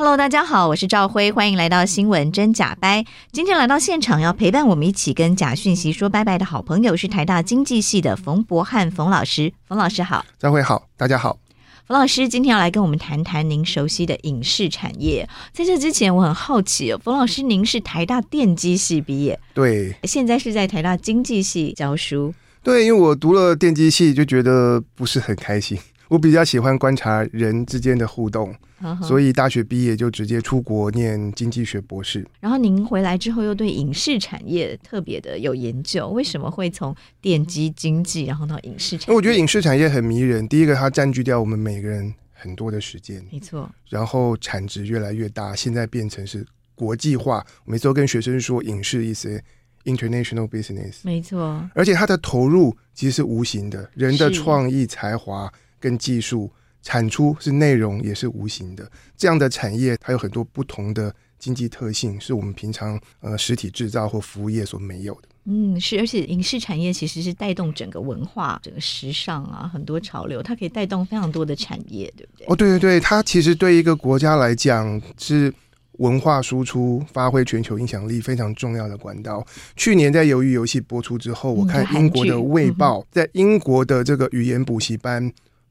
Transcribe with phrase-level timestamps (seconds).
[0.00, 3.04] Hello，大家好，我是赵辉，欢迎来到新闻真假掰。
[3.32, 9.52] 今天来到现场要陪伴我们一起跟假讯息说拜拜的好朋友是台大经济系的冯博翰冯老师。
[9.68, 11.38] 冯老师好，赵辉好，大家好。
[11.86, 15.28] 冯老师今天要来跟我们谈谈您熟悉的影视产业。
[15.52, 22.32] 在这之前，我很好奇哦，冯老师您是台大电机系毕业，对，现在是在台大经济系教书。
[22.62, 25.78] 对，因为我读了电机系，就觉得不是很开心。
[26.08, 32.26] 我比较喜欢观察人之间的互动，呵呵，所以大学毕业就直接出国念经济学博士。
[32.40, 39.14] 然后您回来之后又对影视产业特别的有研究，为什么会从电机经济然后到影视产业？
[39.14, 40.48] 我觉得影视产业很迷人。
[40.48, 43.70] 第一个，它占据掉我们每个人很多的时间，没错。
[43.88, 47.44] 然后产值越来越大，现在变成是国际化。
[47.64, 49.42] 我每次都跟学生说，影视一些
[49.84, 51.68] international business，没错。
[51.74, 55.52] 而且它的投入其实是无形的，人的创意才华。
[55.82, 58.90] 跟技术产出是内容，也是无形的。
[59.16, 65.28] 这样的产业，它有很多不同的经济特性，是我们平常呃实体制造或服务业所没有的。
[65.44, 72.46] 嗯，是，而且影视产业其实是带动整个文化、整个时尚啊，很多潮流，它可以带动非常多的产业，对不对？
[72.46, 75.52] 哦，对对对，它其实对一个国家来讲是
[75.92, 79.44] 文化输出、发挥全球影响力非常重要的管道。
[79.76, 85.30] 去年在《鱿鱼游戏》播出之后，我看英国的《卫报》在英国的这个语言补习班。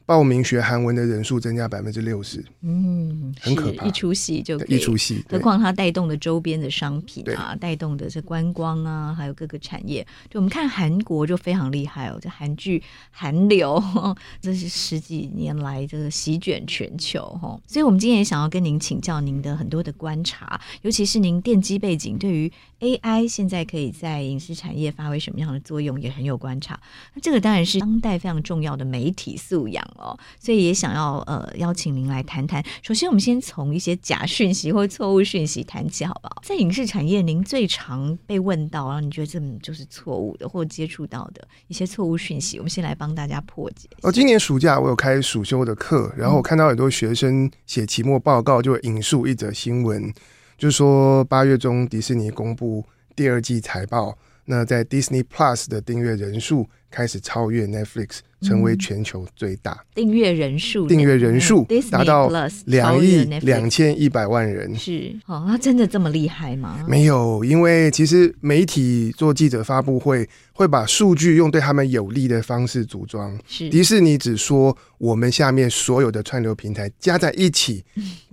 [0.09, 3.85] 报名学韩文的人数增加百分之六十，嗯，很可怕。
[3.85, 10.03] 一出戏就一出戏，何况它带动的周边的商品啊，带动的是观光啊，还有各个产业。
[10.27, 13.79] 就我们看韩国就非常厉害哦，这韩剧韩流，
[14.41, 17.61] 这是十几年来这个席卷全球哈。
[17.67, 26.79] 所以，我们今天也想要跟您请教您的很多的观察，尤其是您电机背景，对于 AI 现在可以在影视产业发挥什么样的作用，也很有观察。
[27.13, 29.84] 那这个当然是当代非常重要的媒体素养。
[29.97, 32.63] 哦，所以也想要呃邀请您来谈谈。
[32.81, 36.41] 首先，我们先从一些假讯息或错误讯息谈起，好不好？
[36.44, 43.90] 在影视产业，您最常被问到，然后你觉得这就是错误的，或接触到的一些错误讯息，我们先来帮大家破解。
[44.01, 50.13] 哦，今年暑假我有开暑修的课，然后我看到很多学生写期末报告，就引述一则新闻，
[50.59, 58.19] 就是说八月中迪士尼公布第二季财报，那在 Disney Plus 的订阅人数开始超越 Netflix。
[58.41, 62.31] 成为全球最大订阅人数，订阅人数达到
[62.67, 64.73] 两亿两千一百万人。
[64.77, 66.81] 是哦，那真的这么厉害吗？
[66.88, 73.38] 没有，因为其实媒体做记者发布会，会把数据用对他们有利的方式组装。
[73.45, 77.83] 是迪士尼只说我们下面所有的串流平台加在一起，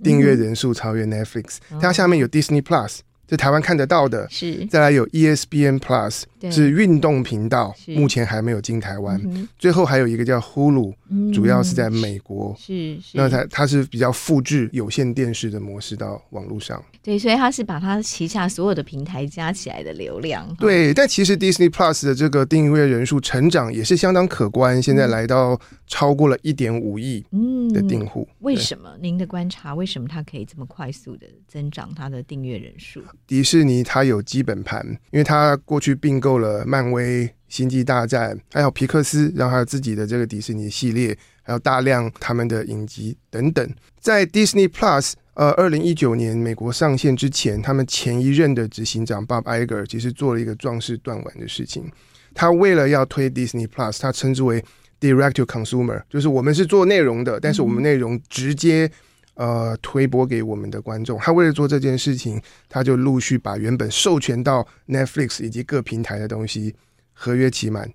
[0.01, 1.57] 订阅人数超越 Netflix。
[1.81, 2.99] 它下面有 Disney Plus。
[3.27, 9.19] 在台湾看得到的，是再来有 ESPN Plus，是运动频道，目前还没有进台湾。
[9.57, 10.93] 最后还有一个叫 Hulu，
[11.33, 12.55] 主要是在美国。
[12.59, 16.83] 是，是那它它是比较复制有线电视的模式到网络上。
[17.01, 20.47] 对，所以它是把它旗下所有的平台加起来的流量。
[20.59, 27.25] 对，但其实 Disney Plus 的这个订阅人数成长也是相当可观，现在来到超过了一点五亿
[27.73, 28.27] 的订户。
[28.39, 28.95] 为什么？
[28.99, 33.01] 您的观察，为什么它可以这么快速的增长它的订阅人数？
[33.25, 43.73] 迪士尼它有基本盘，因为它过去并购了漫威、星际大战，还有皮克斯，然后还有自己的这个迪士尼系列，还有大量他们的影集等等。
[43.99, 51.89] 在 Disney Plus 呃，二零一九年美国上线之前，他们前一任的执行长 Bob Iger 其实做了一个壮士断腕的事情。
[52.33, 54.63] 他为了要推 Disney Plus，他称之为
[54.99, 58.91] Direct to Consumer，就是我们是做内容的，但是我们内容直接。
[59.37, 66.73] 呃，推播给我们的观众，他为了做这件事情，他就陆续把原本授权到 Netflix 以及各平台的东西，
[67.13, 67.87] 合约期满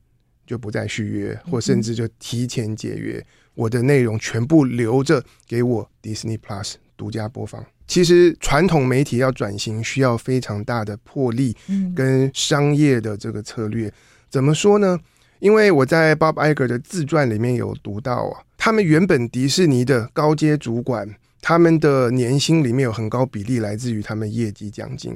[0.47, 3.21] 就不再续约，或甚至就提前解约，
[3.55, 7.67] 我的内容全部留着给我 Disney Plus 独家播放。
[7.89, 11.57] 其实传统媒体要转型，需要非常大的魄力
[11.97, 13.93] 跟商业的这个策略。
[14.31, 14.97] 怎么说呢？
[15.41, 21.13] 因为我在 Bob Iger 的自传里面有读到啊，他们原本迪士尼的高阶主管。
[21.43, 25.13] 他们的年薪里面有很高比例来自于他们业绩奖金，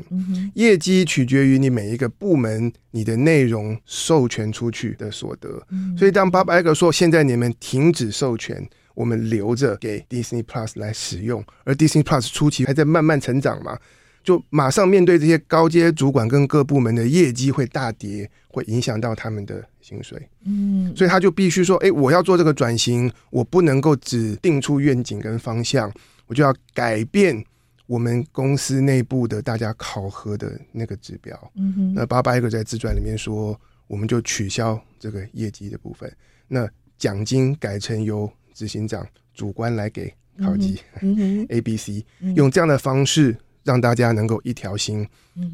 [0.55, 5.65] 业绩取决于你每一个部门你的内容授权出去的所得。
[5.97, 13.79] 所以当 Bob Iger 说现在你们停止授权，我们留着给 Disney Plus 来使用，而 Disney Plus 初期还在慢慢成长嘛，
[14.25, 20.29] 就马上面对这些高阶主管跟各部门的业绩会大跌，会影响到他们的薪水。
[20.45, 25.93] 嗯，所以他就必须说：“哎，我要做这个转型，我不能够只定出愿景跟方向，
[26.27, 27.45] 我就要改变
[27.87, 36.13] 我们公司内部的大家考核的那个指标。”嗯哼，那 Bob Iger 在自传里面说，我们就取消这个业绩的部分，
[36.49, 36.69] 那
[36.99, 40.81] 奖金改成由执行长主观来给考级。
[41.01, 43.37] 嗯哼，A、B、C，用这样的方式
[43.67, 45.07] 让大家能够一条心，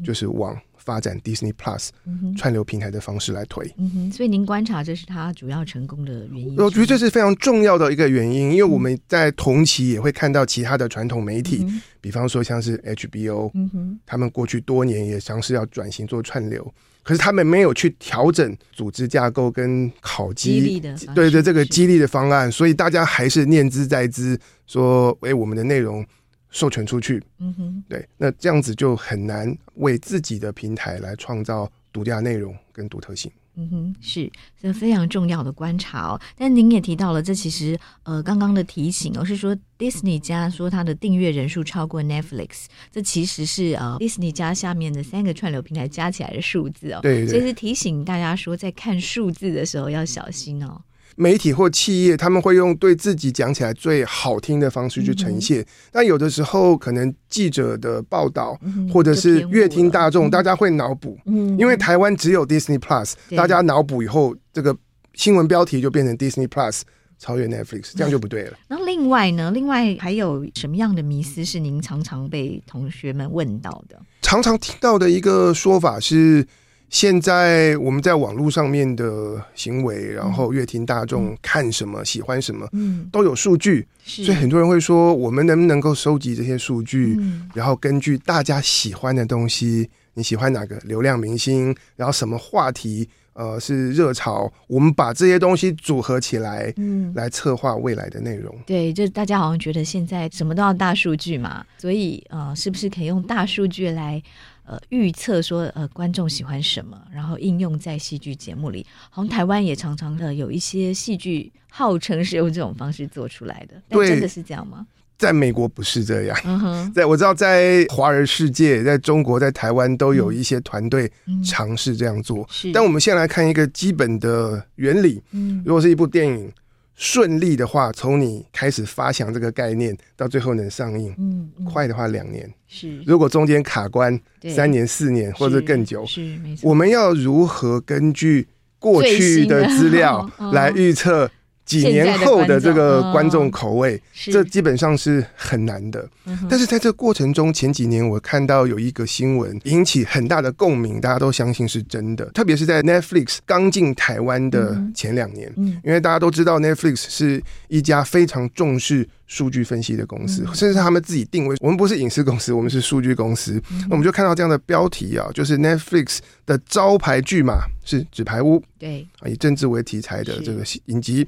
[0.03, 0.55] 就是往。
[0.83, 1.87] 发展 Disney Plus
[2.35, 6.57] 串流平台的方式来推，嗯哼，所以您观察这是它主要成功的原因。
[6.57, 16.69] 我觉得这是非常重要的一个原因，因为我们在同期也会看到其他的传统媒体，嗯、比方说像是 HBO，嗯哼，他们过去多年也尝试要转型做串流，
[17.01, 24.37] 可是他们没有去调整组织架构跟考绩，激励的对的这个激励的方案，所以大家还是念兹在兹，
[24.67, 26.05] 说，哎，我们的内容。
[26.53, 33.29] 授权出去，嗯哼，对，那这样子就很难为自己的平台来创造独家内容跟独特性。
[33.55, 36.21] 嗯哼，是这非常重要的观察哦。
[36.35, 46.99] 但您也提到了，这其实呃刚刚的提醒哦，是说 Disney 家说它的订阅人数超过 Netflix，这其实是呃 Disney 家下面的三个串流平台加起来的数字哦。
[47.01, 50.81] 对，对，所以是提醒大家说，在看数字的时候要小心哦。
[51.15, 64.75] 媒体或企业他们会用对自己讲起来最好听的方式去呈现，嗯、但有的时候可能记者的报道、嗯、或者是乐听大众，大家会脑补，嗯，因为台湾只有 Disney Plus，大家脑补以后，这个
[65.13, 66.81] 新闻标题就变成 Disney Plus
[67.19, 68.57] 超越 Netflix， 这样就不对了。
[68.67, 69.51] 那另外呢？
[69.51, 73.99] 另外还有什么样的迷思是您常常被同学们问到的？
[74.21, 76.47] 常常听到的一个说法是。
[76.93, 87.19] 现在我们在网络上面的行为，然后乐听大众看什么、喜欢什么，嗯，都有数据，所以很多人会说，我们能不能够收集这些数据，
[87.55, 98.55] 然后根据大家喜欢的东西，你喜欢哪个流量明星，然后什么话题，呃，是热潮，我们把这些东西组合起来，嗯，来策划未来的内容。
[98.67, 104.21] 对，就大家好像觉得现在什么都要大数据嘛，所以呃，是不是可以用大数据来？
[104.65, 108.85] 呃，预测说呃观众喜欢什么，然后应用在戏剧节目里。
[109.09, 114.87] 好像台湾也常常的有一些戏剧号称是用这种方式做出来的，但真的是这样吗？
[115.17, 116.37] 在美国不是这样。
[116.43, 121.11] 嗯哼，在我知道，在华人世界，在中国，在台湾都有一些团队
[121.45, 122.47] 尝试这样做。
[122.73, 125.21] 但我们先来看一个基本的原理。
[125.31, 126.51] 嗯，如果是一部电影。
[126.95, 133.01] 顺利的话，从你开始发想这个概念到最后能上映，嗯，嗯快的话两年是。
[133.05, 134.19] 如果中间卡关，
[134.53, 136.69] 三年、四年或者更久，是没错。
[136.69, 138.47] 我们要如何根据
[138.79, 141.29] 过去的资料来 预测？
[141.65, 146.07] 几年后的这个观众口味，这基本上是很难的。
[146.49, 152.25] 但是在这个过程中，前几年我看到有一个新闻引起很大的共鸣，大家都相信是真的。
[152.31, 155.51] 特别是在 Netflix 刚进台湾的前两年，
[155.83, 163.61] 因为大家都知道 Netflix 是一家非常重视数据分析的公司，甚至他们自己定位，我们不是影视公司，我们是数据公司。
[163.69, 169.07] 那我们就看到这样的标题啊，就是 Netflix 的招牌剧嘛是《纸牌屋》，对。
[169.19, 171.25] 啊，以政治为题材的这个影集。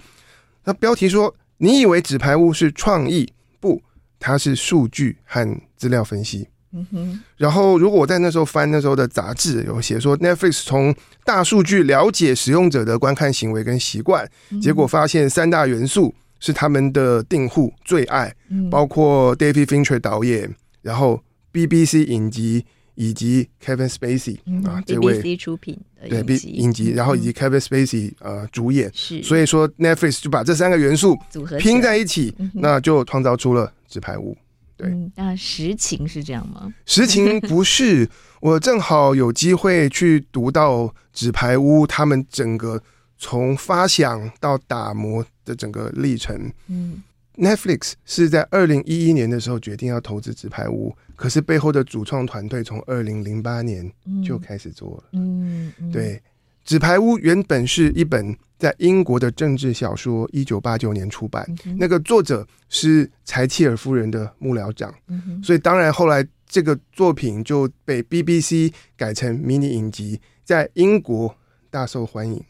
[0.65, 3.31] 那标题说：“你以为纸牌屋是创意？
[3.59, 3.81] 不，
[4.19, 7.21] 它是数据和资料分析。”嗯哼。
[7.37, 10.93] 然后，如果我在那时候翻那时候的杂志，有写说 Netflix 从
[11.23, 14.29] 大数据了解使用者的观看行为跟习惯，
[14.61, 18.35] 结果发现三大元素是他们的订户最爱，
[18.69, 22.65] 包括 David Fincher 导演，然后 BBC 影集。
[22.97, 25.77] 以及 Kevin Spacey 啊，这位 BBC 出品
[26.09, 34.35] 的对 B 影集，然后以及 Kevin Spacey 呃主演，是所以说 Netflix 就把这三个元素组合拼在一起，那就创造出了纸牌屋。
[34.77, 36.73] 对，那实情是这样吗？
[36.85, 38.09] 实情不是，
[38.41, 42.81] 我正好有机会去读到纸牌屋他们整个
[43.17, 46.51] 从发想到打磨的整个历程。
[46.67, 47.01] 嗯。
[47.35, 53.91] Netflix 是在二零一一年的时候决定要投资纸牌屋，可是背后的主创团队从二零零八年
[54.23, 55.03] 就开始做了。
[55.13, 55.91] 嗯，嗯。
[55.91, 56.21] 对，
[56.63, 71.35] 纸牌屋原本是一本在英国的政治小说，一九八九年出版，嗯、那个作者是柴契尔夫人的幕僚长，嗯、所以当然后来这个作品就被 BBC 改成迷你影集，在英国
[71.69, 72.41] 大受欢迎。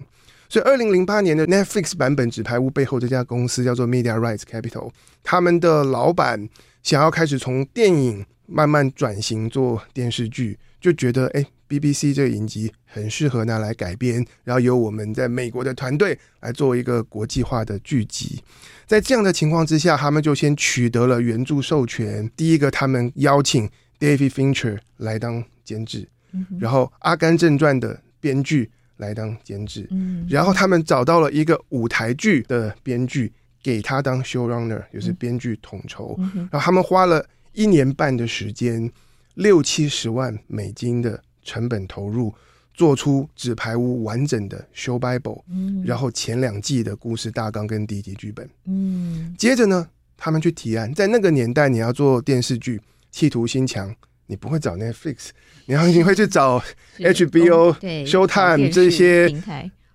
[0.47, 4.91] 所以，二零零八年的 Netflix 版本《纸牌屋》背后这家公司叫做 Media Rights Capital，
[5.23, 6.47] 他们的老板
[6.83, 18.41] 想要开始从电影慢慢转型做电视剧，就觉得哎，BBC 这个影集很适合拿来改编，然后由我们在美国的团队来做一个国际化的剧集。
[18.85, 22.29] 在这样的情况之下，他们就先取得了原著授权。
[22.37, 23.67] 第一个，他们邀请
[23.99, 36.15] David Fincher 来当监制，嗯、然后《阿甘正传》的编剧来当监制，嗯、然后他们找到了一个舞台剧的编剧，给他当 showrunner，就是编剧统筹。
[36.19, 38.91] 嗯、然后他们花了一年半的时间，
[39.33, 42.33] 六七十万美金的成本投入，
[42.73, 48.49] 做出《纸牌屋》完整的 show bible，嗯、然后前两季的故事大纲跟第一集剧本。
[48.65, 49.87] 嗯、接着呢，
[50.17, 53.93] 他们去提案，在那个年代你要做电视剧，企图心强，
[54.27, 55.29] 你不会找 Netflix，
[55.65, 56.63] 你要你会去找
[56.97, 57.73] HBO、
[58.05, 59.33] Showtime 这些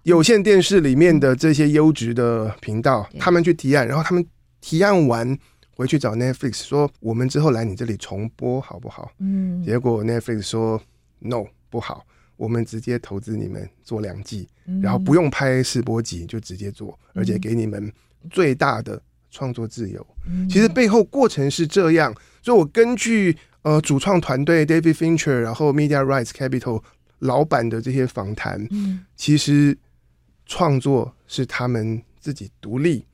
[0.03, 4.27] 有线电视里面的这些优质的频道，他们去提案，然后他们
[4.61, 5.39] 提案完
[5.77, 9.11] 回去找 Netflix 说，我们之后来你这里重播好不好？
[9.19, 10.81] 嗯，结果 Netflix 说
[11.19, 12.07] No 不好。
[12.37, 14.49] 我们直接投资你们做两季，
[14.83, 17.93] 然后不用拍试播集就直接做，而且给你们
[18.31, 18.99] 最大的
[19.31, 20.07] 创作自由。
[20.49, 22.11] 其实背后过程是这样，
[22.41, 26.83] 所以我根据呃主创团队 David Fincher，然后 Media Rights Capital
[27.19, 28.69] 老板的这些访谈，
[29.17, 29.77] 其实
[30.47, 33.05] 创作是他们自己独立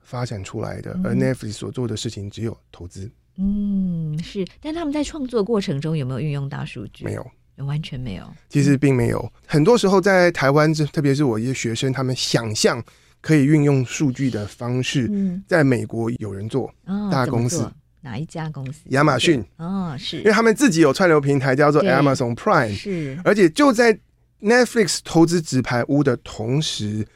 [0.00, 3.10] 发展出来的，而 Netflix 所做的事情只有投资。
[3.36, 7.04] 嗯，是，但他们在创作过程中有没有运用大数据？
[7.04, 7.26] 没有。
[7.66, 9.32] 完全没有，其实并没有。
[9.44, 12.80] 很多时候在台湾，特别是我一些学生，他们想象
[13.20, 15.10] 可以运用数据的方式，
[15.44, 16.72] 在美国有人做，
[17.10, 17.68] 大公司，
[18.00, 18.80] 哪一家公司？
[18.86, 19.44] 亚马逊。
[19.56, 23.98] 哦，是，因为他们自己有串流平台叫做 Amazon Prime，是，而且就在
[24.40, 27.06] Netflix 投资纸牌屋的同时，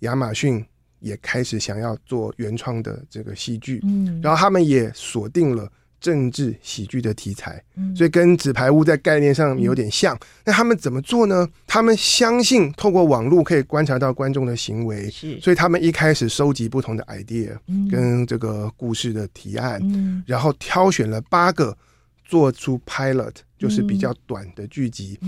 [0.00, 0.64] 亚马逊
[1.00, 5.70] 也开始想要做原创的这个戏剧，嗯，然后他们也锁定了。
[6.02, 7.62] 政治喜剧的题材，
[7.96, 10.18] 所以跟纸牌屋在概念上有点像。
[10.44, 11.48] 那他们怎么做呢？
[11.66, 15.08] 他们相信透过网络可以观察到观众的行为，
[15.40, 17.56] 所以他们一开始收集不同的 idea，
[17.88, 19.80] 跟这个故事的提案，
[20.26, 21.76] 然后挑选了八个，
[22.24, 25.18] 做出 pilot，就是比较短的剧集，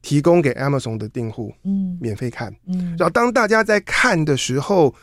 [0.00, 1.52] 提供给 Amazon 的订户，
[2.00, 2.54] 免费看。
[2.98, 4.94] 然后当大家在看的时候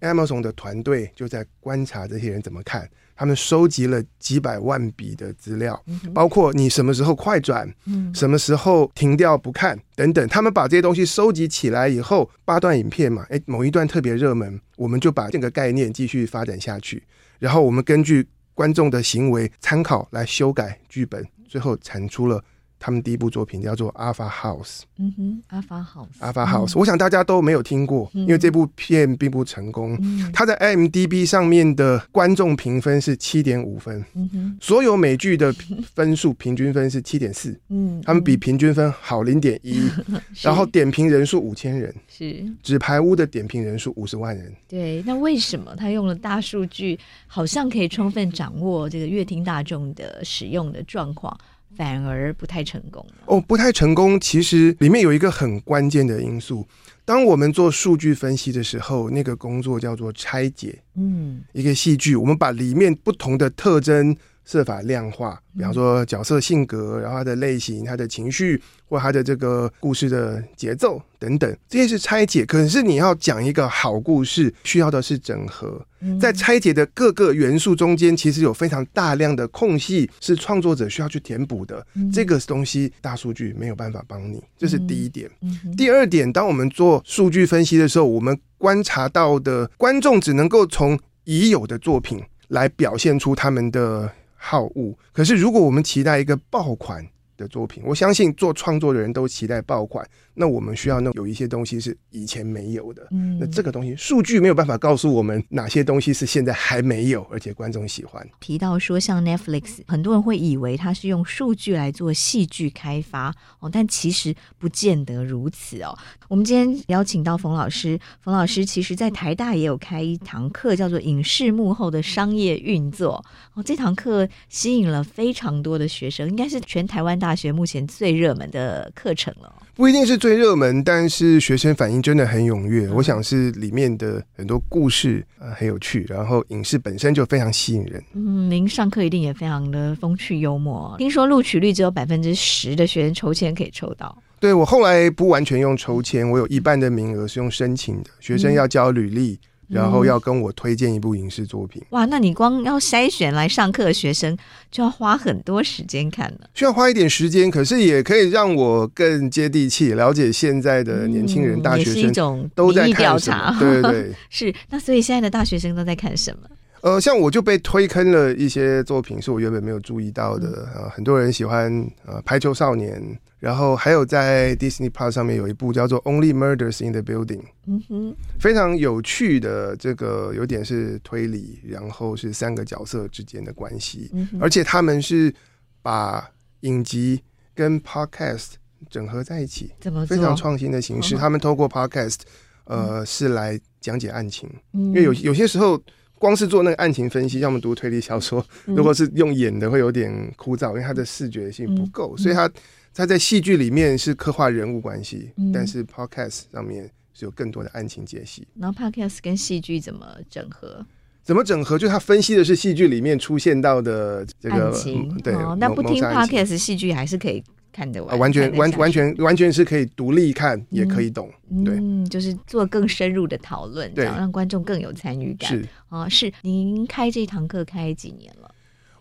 [0.00, 2.88] ，Amazon 的团队就在观察这些人怎么看。
[3.14, 5.80] 他们收集了几百万笔的资料，
[6.12, 7.72] 包括你什么时候快转，
[8.12, 10.26] 什么时候停掉不看等等。
[10.28, 17.00] 他们把这些东西收集起来以后，八段影片嘛，哎，某一段特别热门，我们就把这个概念继续发展下去。
[17.38, 22.42] 然后我们根据观众的行为参考来修改剧本，最后产出了。
[22.82, 24.80] 他们第一部作品叫做《Alpha House》。
[24.98, 26.18] 嗯哼，《Alpha House》。
[26.32, 29.96] Alpha House，我想大家都没有听过，因为这部片并不成功。
[30.32, 34.04] 它在 IMDB 上面的观众评分是七点五分。
[34.14, 35.54] 嗯哼，所有美剧的
[35.94, 37.56] 分数平均分是七点四。
[37.68, 39.88] 嗯，他们比平均分好零点一。
[40.42, 41.94] 然后点评人数五千人。
[42.08, 42.44] 是。
[42.64, 44.52] 纸牌屋的点评人数五十万人。
[44.66, 46.98] 对，那为什么他用了大数据，
[47.28, 51.38] 好像可以充分掌握这个乐听大众的使用的状况？
[51.76, 54.18] 反而不太成功哦，不太成功。
[54.20, 56.66] 其实里面有一个很关键的因素，
[57.04, 60.78] 当我们做数据分析的时候，那个工作叫做拆解。
[60.96, 72.44] 嗯，一个戏剧，我们把里面不同的特征设法量化，比方说角色性格，然后他的类型、他的情绪或他的这个故事的节奏等等，这些是拆解。
[72.44, 75.80] 可是你要讲一个好故事，需要的是整合。
[76.20, 81.86] 在拆解的各个元素中间，其实有非常大量的空隙是创作者需要去填补的。
[82.12, 85.30] 这个东西大数据没有办法帮你，这是第一点。
[85.76, 94.10] 第二点，当我们做数据分析的时候，我们观察到的观众只能够从已有的作品来表现出他们的。
[94.44, 97.06] 好物，可是如果我们期待一个爆款
[97.36, 100.04] 的作品，我相信做创作的人都期待爆款。
[100.34, 108.26] 那我们需要那有一些东西是以前没有的，嗯，那这个东西数据没有办法告诉我们哪些东西是现在还没有，而且观众喜欢。
[108.40, 115.96] 提到说像 Netflix，很多人会以为它是用数据来做戏剧开发哦，但其实不见得如此哦。
[116.28, 123.22] 我们今天邀请到冯老师，冯老师其实在台大也有开一堂课，叫做《影视幕后的商业运作》
[123.58, 129.52] 哦，这堂课吸引了非常多的学生，应该是全台湾大学目前最热门的课程了。
[129.74, 132.88] 不一定是最热门，但是学生反应真的很踊跃。
[132.90, 138.02] 我想是里面的很多故事呃很有趣，然后影视本身就非常吸引人。
[138.14, 140.94] 嗯，您上课一定也非常的风趣幽默。
[140.98, 144.16] 听说录取率只有百分之十的学生抽签可以抽到。
[144.38, 149.32] 对，我后来不完全用抽签，我有一半的名额是用申请的，学生要交履历。
[149.32, 149.38] 嗯
[149.72, 151.82] 然后要跟我推荐一部影视作品。
[151.90, 154.36] 哇，那你光要筛选来上课的学生，
[154.70, 156.50] 就要花很多时间看了。
[156.54, 162.96] 需要花一点时间，可是也可以让我更接地气，了解现在的年轻人、嗯、大学生都在看什么。
[162.96, 164.54] 调查，对对对， 是。
[164.68, 166.48] 那所以现在的大学生都在看什么？
[166.82, 170.68] 呃，像我就被推坑了一些作品，是我原本没有注意到的。
[170.74, 171.72] 呃，很多人喜欢
[172.04, 173.00] 呃《排球少年》，
[173.42, 185.34] 然后还有在 Disney Plus 上面有一部叫做《Only Murders in the Building》，嗯哼，非常有趣的这个有点是推理，然后是三个角色之间的关系，嗯，而且他们是
[185.82, 186.30] 把
[186.60, 187.20] 影集
[187.52, 188.50] 跟 Podcast
[188.88, 191.16] 整合在一起，怎么非常创新的形式？
[191.16, 192.20] 他们透过 Podcast，
[192.66, 195.82] 呃，是来讲解案情，因为有有些时候。
[196.22, 202.48] 光是做那个案情分析，像我们读推理小说，如果是用演的，会有点枯燥，因为它的视觉性不够，所以它
[202.94, 208.46] 它在戏剧里面是刻画人物关系，但是 podcast 上面是有更多的案情解析。
[208.58, 210.84] 然后 podcast 跟戏剧怎么整合？
[211.22, 211.78] 怎么整合？
[211.78, 215.16] 就是它分析的是戏剧里面出现到的这个案情。
[215.22, 217.42] 对，那不听 podcast 戏剧还是可以。
[217.74, 221.30] 看得完，完全完完全完全是可以独立看，也可以懂。
[221.64, 225.48] 对，嗯，就是做更深入的讨论，这样让观众更有参与感。
[225.48, 228.41] 是啊，是您开这堂课开几年了？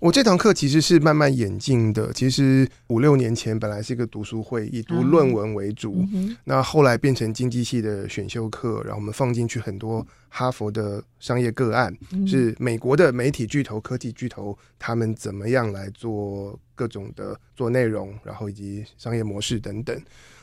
[0.02, 2.12] 我这堂课其实是慢慢演进的。
[2.12, 6.04] 其实五六年前本来是一个读书会，以读论文为主。
[6.44, 19.96] 那后来变成经济系的选修课，然后我们放进去很多哈佛的商业个案，嗯、是美国的媒体巨头、科技巨头，他们怎么样来做各种的做内容，然后以及商业模式等等。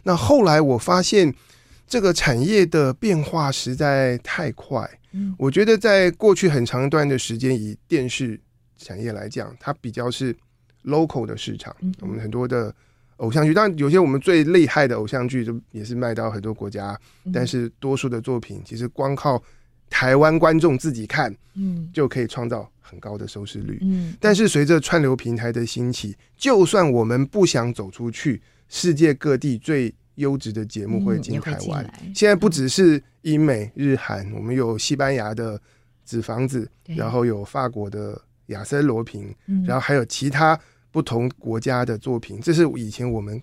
[0.05, 1.35] 那后来我发现
[1.85, 4.88] 这个产业的变化实在太快。
[5.15, 8.38] 嗯、我觉得在过去很长一段的时间，以电视
[8.79, 10.35] 产业来讲，它比较是
[10.85, 11.75] local 的市场。
[12.01, 12.73] 我们很多的
[13.17, 16.99] 偶像剧，当然有些我们最厉害的偶像剧，就也是卖到很多国家。
[17.33, 19.43] 但是多数的作品，其实光靠
[19.91, 23.79] 台湾观众自己看，嗯，就可以创造很高的收视率。
[23.83, 31.85] 嗯，但是随着串流平台的兴起，就算我们不想走出去，世界各地最优质的节目会进台湾。
[32.15, 35.59] 现在不只是英美日韩，我们有西班牙的
[36.05, 38.23] 《纸房子》，然后有法国的。
[38.49, 39.35] 亚森罗平，
[39.67, 40.59] 然后还有其他
[40.90, 43.40] 不同国家的作品，这是以前我们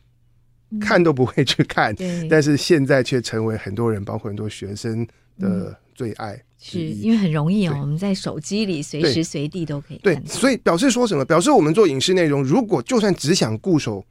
[0.80, 1.96] 看都不会去看，
[2.30, 5.08] 但是现在却成为很多人，包括很多学生
[5.40, 6.40] 的最爱。
[6.58, 10.16] 是因为很容易哦，我们在手机里随时随地都可以看。
[10.16, 11.24] 对，所以表示说什么？
[11.24, 14.04] 表示我们做影视内容，如果就算只想固守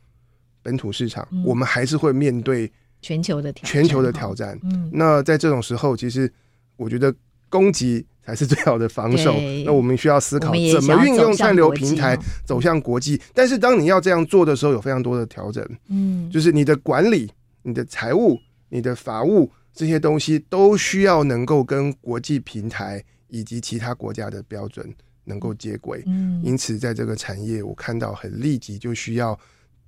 [0.62, 2.70] 本土市场，我们还是会面对
[3.02, 4.56] 全球的挑全球的挑战。
[4.62, 6.32] 嗯，那在这种时候，其实
[6.76, 7.12] 我觉得
[7.48, 8.06] 攻击。
[8.24, 9.34] 才是最好的防守。
[9.64, 13.20] 那我们需要思考怎么运用串流平台走向国际。
[13.34, 15.64] 但是当你要这样做的时候，有非常多的调整。
[15.88, 17.30] 嗯，就是你的管理、
[17.62, 18.38] 你的财务、
[18.70, 24.92] 你的法务这些东西，都需要能够跟国际平台以及其他国家的标准
[25.24, 26.02] 能够接轨。
[26.06, 29.38] 嗯，因此在这个产业，我看到很立即就需要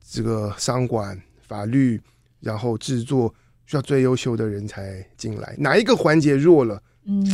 [0.07, 2.01] 这个商管、法律，
[2.41, 5.55] 然后制作需要最优秀的人才进来。
[5.59, 6.83] 哪一个环节弱了，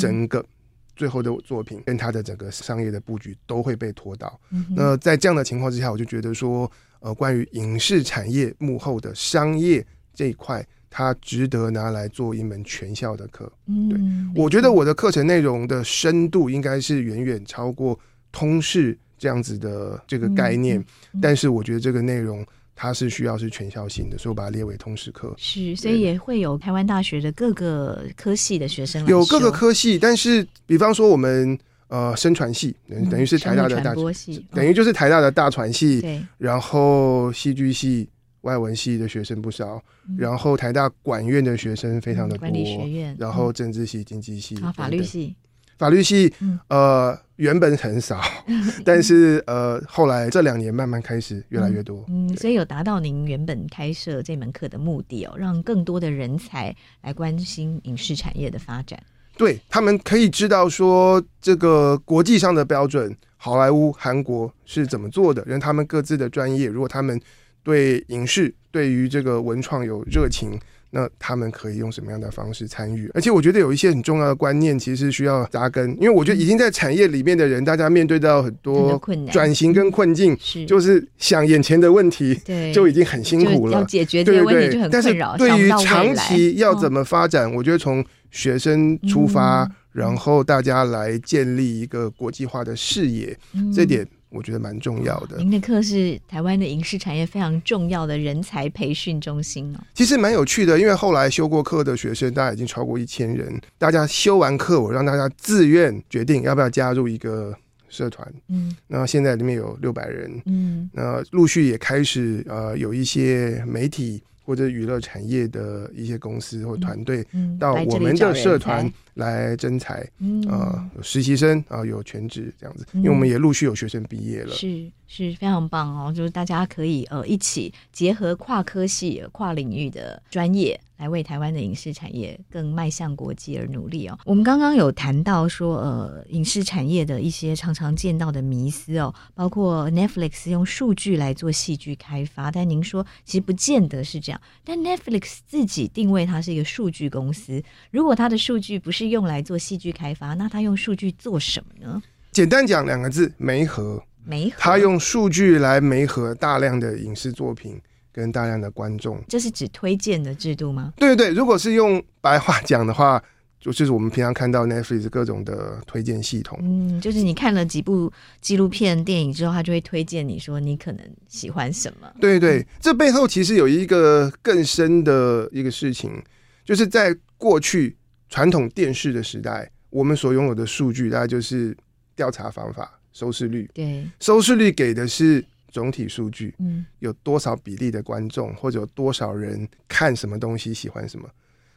[0.01, 0.45] 整个。
[0.94, 4.40] 最后的作品跟他的整个商业的布局都会被拖到。
[4.50, 13.44] 嗯、那在这样的情况之下，我就觉得说，呃，关于影视产业幕后的商业这一块，它值得拿来做一门全校的课。
[13.66, 17.98] 对，嗯、我觉得我的课程内容的深度应该是远远超过
[18.31, 20.85] 通识这样子的这个概念，
[21.20, 22.46] 但是我觉得这个内容。
[22.83, 25.33] 它是需要是全校性的，所以我把它列为通识课。
[25.38, 29.07] 是，所以也会有台湾大学的各个科系的学生。
[29.07, 36.01] 有各个科系，但是比方说我们呃声传系，等等于是台大的大传系，等于就是台大的大传系。
[36.01, 36.29] 对、嗯。
[36.38, 38.09] 然后戏剧系、
[38.40, 42.40] 外文系的学生不少，嗯、然后台大管院的学生非常的多。
[42.40, 43.16] 管理学院。
[43.16, 45.37] 然后政治系、经济系啊，法律系。
[45.79, 46.33] 法律系，
[46.68, 48.20] 呃，原本很少，
[48.87, 52.05] 但是呃，后来这两年慢慢开始越来越多。
[52.07, 58.96] 嗯，对所以有达到您原本开设这门课的目的哦，让更多的人才来关心影视产业的发展。
[59.37, 67.20] 对，他们可以知道说这个国际上的标准，好莱坞、韩国是怎么做的，让他们各自的专业，如果他们
[67.64, 70.57] 对影视、对于这个文创有热情。
[70.94, 73.11] 那他们可以用什么样的方式参与？
[73.14, 75.90] 而且我觉得有一些很重要的观念，其实需要扎根。
[75.98, 80.37] 因为我觉得已经在产业里面的人，大家面对到很多困难转型跟困境，
[80.68, 82.38] 就是想眼前的问题，
[82.74, 83.78] 就已经很辛苦了。
[83.78, 85.37] 要解决这个问题就很困扰。
[85.38, 93.35] 但是对于长期要怎么发展，我觉得从学生出发，然后大家来建立一个国际化的视野，
[93.74, 94.07] 这点。
[94.33, 95.37] 我觉得蛮重要的。
[95.38, 99.81] 您的课是台湾的影视产业非常重要的人才培训中心哦。
[99.95, 103.61] 其实蛮有趣的，因为后来修过课的学生，大概已经超过一千人。
[103.79, 107.55] 大家修完课，我让大家自愿决定要不要加入一个
[107.88, 108.27] 社团。
[108.49, 110.40] 嗯，那现在里面有六百人。
[110.47, 120.42] 嗯，那陆续也开始呃有一些媒体或者娱乐产业的一些公司或团队嗯到我们的社团来来征才，嗯。
[120.48, 124.52] 啊，有实习生啊，有全职这样子，嗯因为我们也陆续有学生毕业了。
[124.52, 134.18] 是是非常棒哦，就是大家可以呃一起结合跨科系、跨领域的专业，来为台湾的影视产业更迈向国际而努力哦。
[134.25, 144.40] 我们刚刚有谈到说，呃，影视产业的一些常常见到的迷思哦，包括 Netflix 用数据来做戏剧开发，但您说其实不见得是这样。
[144.64, 152.03] 但 Netflix 自己定位它是一个数据公司，如果它的数据不是用来做戏剧开发，那它用数据做什么呢？
[152.31, 154.03] 简单讲两个字：媒合。
[154.25, 157.81] 媒合，他用数据来媒合大量的影视作品
[158.13, 159.23] 跟大量的观众。
[159.29, 160.93] 这是指推荐的制度吗？
[160.97, 163.23] 对对对，如果是用白话讲的话，
[163.59, 166.59] 就就是我们平常看到 Netflix 各种的推荐系统。
[166.63, 172.13] 嗯，就是你看了几部纪录片、电影之后，他就会推荐你说你可能喜欢什么。
[172.21, 176.23] 对对，这背后其实有一个更深的一个事情，
[176.65, 177.97] 就是在过去
[178.29, 181.77] 传统电视的时代，我们所拥有的数据大概就是
[182.17, 182.99] 调查方法。
[183.12, 191.29] 收视率，对，收视率给的是总体数据，嗯，有多少比例的观众，或者有多少人看什么东西，喜欢什么。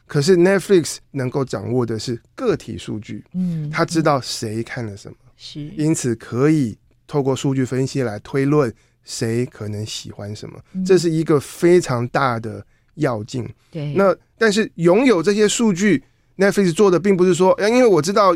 [0.06, 8.72] 可是 Netflix 能够掌握的是个体数据，嗯，他知道谁看了什么，是，因此可以透过数据分析来推论
[9.04, 13.46] 谁可能喜欢什么，嗯、这是一个非常大的要进。
[13.70, 16.02] 对，那但是拥有这些数据
[16.36, 18.34] ，Netflix 做的并不是说，因为我知道。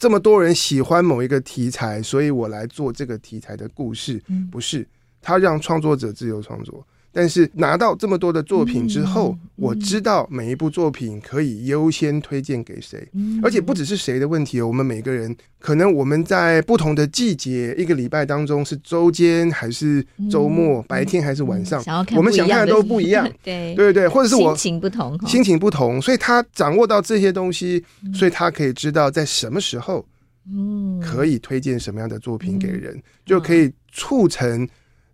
[0.00, 4.88] 这么多人喜欢某一个题材，所以我来做这个题材的故事，嗯、不是
[5.20, 6.84] 他让创作者自由创作。
[7.12, 14.60] 但是拿到这么多的作品之后，我知道每一部作品可以优先推荐给谁，嗯、而且不只是谁的问题。
[14.60, 23.28] 我们每个人可能我们在不同的季节，一个礼拜当中是周间还是周末，嗯、白天还是晚上，嗯、我们想看的都不一样。
[23.42, 30.06] 对对对，或者是我心情不同，心情不同，所以他掌握到这些东西，所以他可以知道在什么时候。
[30.52, 34.66] 嗯，可以推荐什么样的作品给人，嗯、就可以促成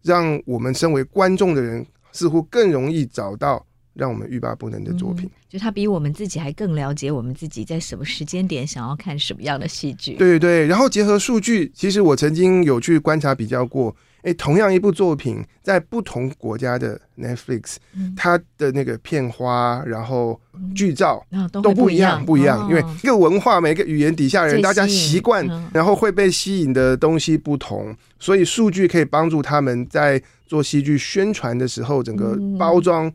[0.06, 5.26] 让我们身为观众的人似乎更容易找到让我们欲罢不能的作品。
[5.26, 10.12] 嗯、就他比我们自己还更了解我们自己在什么时间点想要看什么样的戏剧。
[10.12, 13.94] 对对对，然后结合数据，其实我曾经有去观察比较过。
[14.26, 20.40] 哎，同样一部作品，在不同国家的 Netflix，、嗯、它的那个片花，然后
[20.74, 33.08] 剧照、嗯、都不一样，不一样，哦、因为一个文化、每个语言底下人，大家习惯，嗯、然后会被吸引的东西不同，所以数据可以帮助他们在做戏剧宣传的时候，整个包装，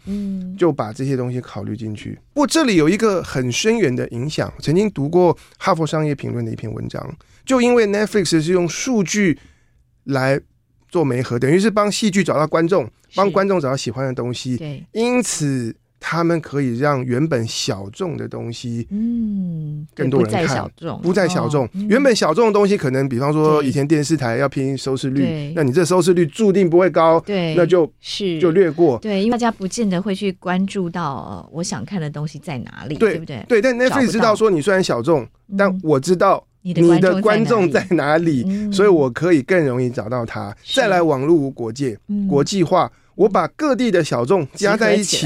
[0.58, 2.18] 就把这些东西考虑进去。
[2.34, 7.06] 不过这里有一个很深远的影响，曾经读过《哈佛商业评论》的一篇文章，
[7.46, 9.38] 就因为 Netflix 是用数据
[10.06, 10.40] 来。
[10.92, 14.58] 做媒合，等于是帮戏剧找到观众，帮观众找到喜欢的东西。
[14.58, 20.42] 对，因此他们可以让原本小众的东西，嗯，更多人看。
[20.42, 21.70] 不再小众，不再小众。
[21.88, 29.00] 原本小众的东西，可能比方说以前电视台要拼收视率，那你这收视率注定不会高，对，那就是就略过。
[29.00, 33.46] 对，因为大家不见得会去关注到我想看的东西在哪里，对不对？
[33.48, 35.26] 对，但 Netflix 知道说你虽然小众，
[35.58, 36.46] 但我知道。
[36.64, 38.44] 你的观众在哪里？
[38.48, 40.56] 嗯、所以我可以更容易找到他。
[40.74, 45.26] 再来，网络无国界，嗯、国际化，我把各地的小众加在一起，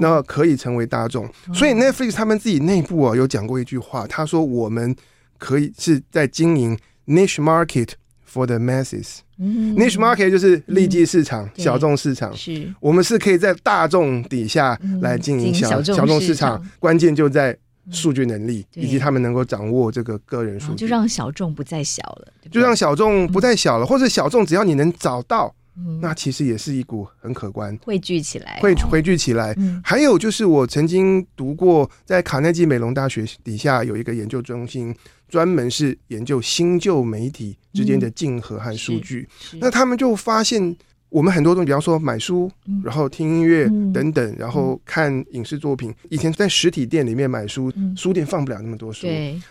[0.00, 1.28] 那、嗯、可以成为大众。
[1.46, 4.96] 嗯、所以 Netflix 他们自己内部啊有讲过一句话，他说我们
[5.36, 7.90] 可以是在经营 niche market
[8.26, 9.18] for the masses。
[9.38, 12.34] 嗯、niche market 就是利基市场、嗯、小众市场。
[12.34, 17.56] 是，我们是可以在大众底下来经营小小众市场，关键就在。
[17.90, 25.52] 数据能力以及他们能够掌握这个个人数据，就让小众不再小了，就让小众不再小了，或者小众只要你能找到，
[26.00, 29.56] 那其实也是一股很可观，汇聚起来，汇汇聚起来。
[29.82, 34.94] 还有就是我曾经读过，在卡内基梅隆大学底下有一个研究中心，
[35.28, 40.76] 专门是研究新旧媒体之间的竞合和数据，那他们就发现。
[41.12, 42.50] 我们很多东西，比方说买书，
[42.82, 45.94] 然后听音乐等等，然后看影视作品。
[46.08, 49.06] 以前在实体店里面买书，书店放不了那么多书。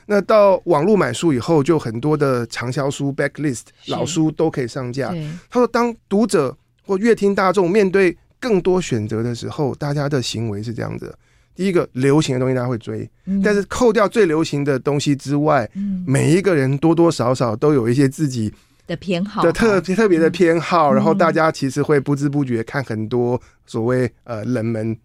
[0.08, 5.14] 那到网络买书以后，就很多的畅销书、backlist 老书都可以上架。
[5.52, 11.16] 他说，当读者或乐听大众面对更多选择的时候，大家的行为是这样子：
[11.56, 13.08] 第一个，流行的东西大家会追，
[13.44, 15.70] 但是扣掉最流行的东西之外，
[16.08, 18.52] 每一个人多多少少都有一些自己。
[18.92, 24.96] 的偏好的特特别的偏好，然后大家其实会不知不觉看很多所谓呃冷门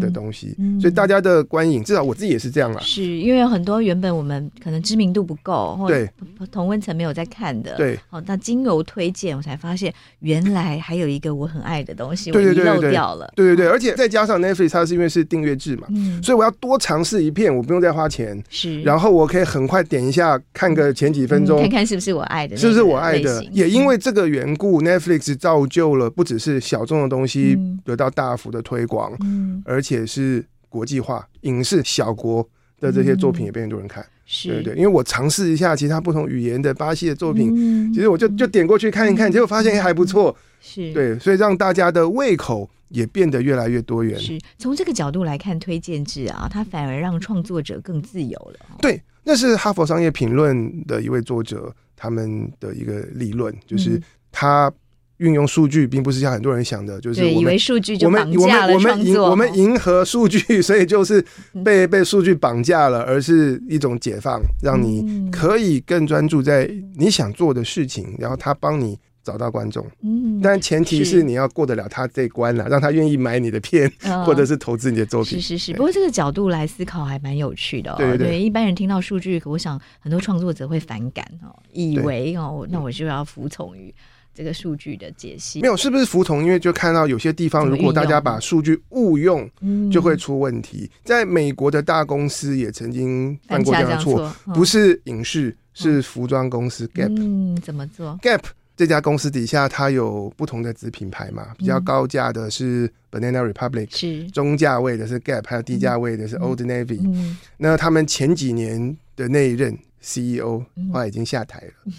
[0.00, 2.80] 的东西，所以大家的观影，至少我自己也是这样啦。
[2.80, 6.08] 是因为有很多原本我们可能知名度不够，或对。
[6.52, 13.32] 同温层没有在看的，对，好，那经由推荐，我才发现原来还有一个我很爱的东西，对对对对我遗漏掉了。
[13.34, 23.42] 对对对，而且再加上 Netflix，它是因为是订阅制嘛，嗯，所以我要多尝试一片，我不用再花钱，是，然后我可以很快点一下看个前几分钟，嗯、看看是不是我爱的，是不是我爱的。
[23.50, 30.46] 也因为这个缘故、嗯、，Netflix 造就了不只是小众的东西得到大幅的推广，嗯，而且是。
[30.68, 32.46] 国际化影视小国
[32.80, 44.18] 的这些作品也被很多人看，是、嗯、对对，因为我尝试一下其他不同语言的巴西的作品，嗯、其实我就就点过去看一看，嗯、结果发现还不错，是对，所以让大家的胃口也变得越来越多元。
[44.20, 48.76] 是从这个角度来看，推荐制啊，它反而让创作者更自由了。
[48.82, 54.70] 对，那是哈佛商业评论的一位作者他们的一个理论，就是他。
[55.18, 61.24] 运用数据，并不是像很多人想的，就是我们以为数据就绑架了我们我们迎我们迎合数据，所以就是
[61.64, 69.86] 被被数据绑架了，而是一种解放，让你可以更专注在你想做的事情，然后他帮你找到观众。
[70.02, 73.90] 嗯，但前提是你要过得了他这一关了，让他愿意买你的片，
[74.24, 75.40] 或者是投资你的作品。
[75.40, 77.94] 是是是，不过这个角度来思考还蛮有趣的。
[77.96, 83.94] 对对，一般人听到数据，我想很多创作者会反感哦，以为哦，那我就要服从于。
[84.36, 86.44] 这个数据的解析没有，是不是服从？
[86.44, 89.50] 因为就看到有些地方，如果大家把数据误用，
[89.90, 90.90] 就会出问题。
[91.02, 97.14] 在美国的大公司也曾经犯过这样的错，不是影视，是服装公司 Gap。
[97.16, 98.42] 嗯，怎么做？Gap
[98.76, 101.54] 这家公司底下，它有不同的子品牌嘛？
[101.56, 107.00] 比较高价的是 Banana Republic，是中价位的是 Gap，还有低价位的是 Old Navy。
[107.56, 111.92] 那他们前几年的那一任 CEO 后来已经下台了，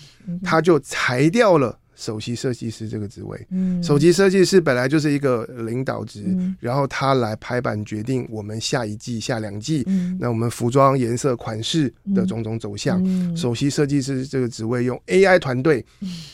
[0.43, 1.80] 他就裁掉了。
[1.97, 13.01] 首席设计师这个职位，嗯，首席设计师本来就是一个领导职，嗯、然后他来排版决定我们下一季、下两季，嗯、那我们服装颜色、款式的种种走向。
[13.03, 15.83] 嗯、首席设计师这个职位用 AI 团队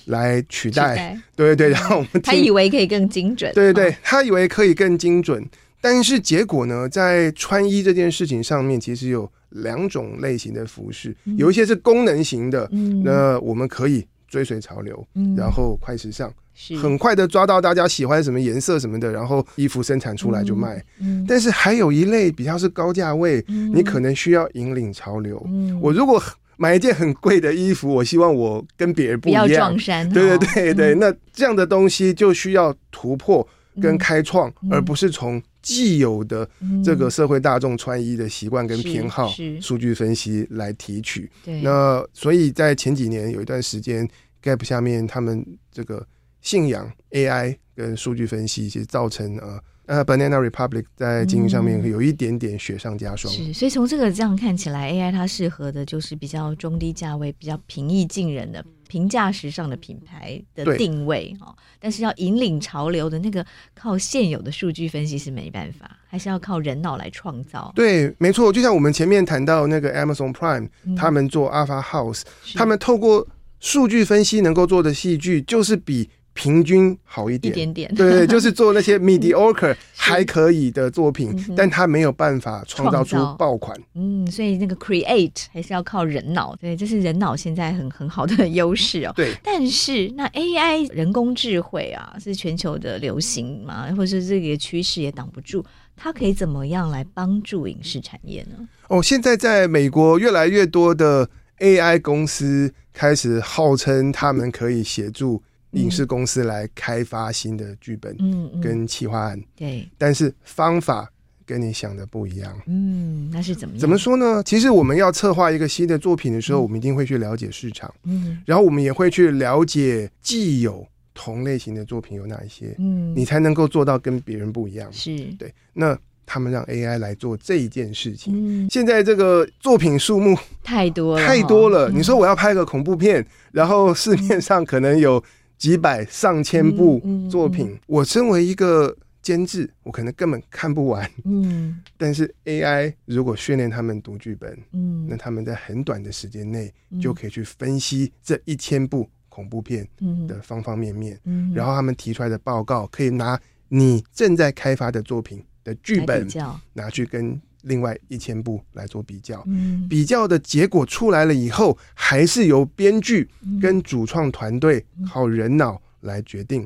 [0.08, 1.22] 来取代，取代。
[1.38, 5.42] 对对对，然后我们他以为可以更精准，对对对，他以为可以更精准，
[5.80, 14.06] 但是结果呢，在穿衣这件事情上面，其实有两种类型的服饰，有一些是功能型的，嗯、那我们可以。
[14.34, 16.28] 追随潮流，然后快时尚，
[16.72, 20.84] 嗯、很快的抓到大家喜欢什么颜色什么的，然后衣服生产出来就卖。
[21.00, 21.22] 嗯。
[21.22, 25.40] 嗯、但是还有一类比较是高价位，嗯、你可能需要引领潮流。
[25.48, 26.20] 嗯、我如果
[26.58, 30.10] 买一件很贵的衣服，我希望我跟别人不一样，不要撞衫。
[30.10, 33.48] 对对对那这样的东西就需要突破
[33.80, 36.48] 跟开创，嗯、而不是从既有的
[36.84, 41.28] 这个社会大众穿衣的习惯跟偏好、数据分析来提取。
[41.44, 44.08] 对，那所以在前几年有一段时间。
[44.44, 46.06] Gap 下面，他们这个
[46.42, 53.34] 信仰 AI 跟数据分析，其实造成呃呃 Banana Republic 在经营上面有一点点雪上加霜。
[53.34, 61.54] 是，所以从这个这样看起来，AI 它适合的就是比较中低价位、比较平易近人的平价时尚的品牌的定位哦。
[61.80, 67.72] 但是要引领潮流的那个，靠现有的数据分析是没办法，还是要靠人脑来创造。
[67.76, 68.54] 对，没错。
[68.54, 72.22] 就像我们前面谈到那个 Amazon Prime，、嗯、他们做 Alpha House，
[72.56, 73.28] 他们透过
[73.60, 77.96] 数据分析能够做的戏剧，就是比平均好一点，一点点。
[77.96, 83.80] 对，就是做那些 mediocre 还可以的作品，嗯、但他没有办法创造出爆款。
[83.96, 86.56] 嗯，所以那个 create 还是要靠人脑。
[86.56, 89.14] 对，这是人脑现在很很好的优势哦。
[89.16, 89.34] 对。
[89.44, 95.64] 但是那 AI 人工智慧啊，是全球的流行嘛，或者是这个趋势也挡不住。
[95.96, 98.68] 它可以怎么样来帮助影视产业呢？
[98.88, 101.30] 哦，现在在美国越来越多的。
[101.60, 105.42] AI 公司开始号称他们可以协助
[105.74, 111.12] 影视公司来开发新的剧本，嗯，跟企划案，对，但是方法
[111.46, 113.80] 跟你想的不一样，嗯，那是怎么样？
[113.82, 114.42] 怎么说呢？
[114.44, 125.18] 其实我们要策划一个新的作品的时候，我们一定会去了解市场，嗯，然后我们也会去了解既有同类型的作品有哪一些，嗯，你才能够做到跟别人不一样，是。
[125.40, 125.98] 对，那。
[126.26, 128.34] 他们让 AI 来做这一件事情。
[128.34, 131.90] 嗯，现在这个作品数目太多了，太多了。
[131.90, 135.22] 你说我要拍个恐怖片，然后市面上可能有
[135.58, 141.10] 几百上千部作品，我身为一个监制，我可能根本看不完。
[141.24, 149.88] 嗯，但是 AI 如果训练他们读剧本，嗯，那他们在很短的时间内就可以去分析这一千部恐怖片
[150.28, 151.20] 的方方面面，
[151.54, 153.40] 然后他们提出来的报告可以拿
[153.70, 156.28] 你正在开发的作品的剧本
[156.74, 163.30] 拿去跟另外一千部来做比较，嗯、比较的结果出来了以后，还是由编剧
[163.62, 166.66] 跟主创团队靠人脑来决定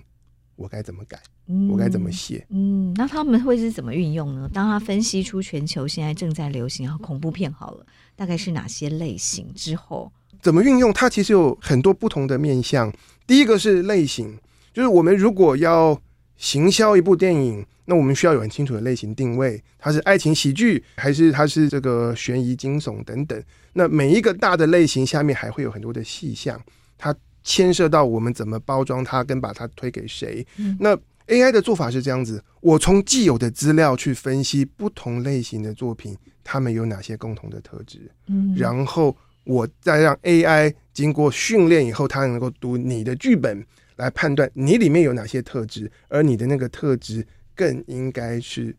[0.56, 1.20] 我该怎么改。
[1.50, 2.46] 嗯、我该怎么写？
[2.50, 4.50] 嗯，那他们会是怎么运用呢？
[4.54, 7.86] 当他分析出全球现在正在流行啊恐怖片好了，
[8.18, 10.92] 大概是哪些类型之后，怎么运用？
[10.92, 12.94] 它其实有很多不同的面向。
[13.26, 14.38] 第一个是类型，
[14.74, 15.98] 就是我们如果要
[16.38, 23.44] 行销一部电影，那我们需要有很清楚的类型定位，它是爱情喜剧还是它是这个悬疑惊悚等等。
[23.74, 26.60] 那每一个大的类型下面还会有很多的细项，
[26.98, 30.46] 它牵涉到我们怎么包装它，跟把它推给谁。
[30.58, 30.98] 嗯、那
[31.28, 43.66] AI 的做法是这样子：我从既有的资料去分析不同类型的作品，它们有哪些共同的特质，嗯，然后我再让 AI 经过训练以后，它能够读你的剧本
[43.98, 48.74] 来判断你里面有哪些特质，而你的那个特质更应该是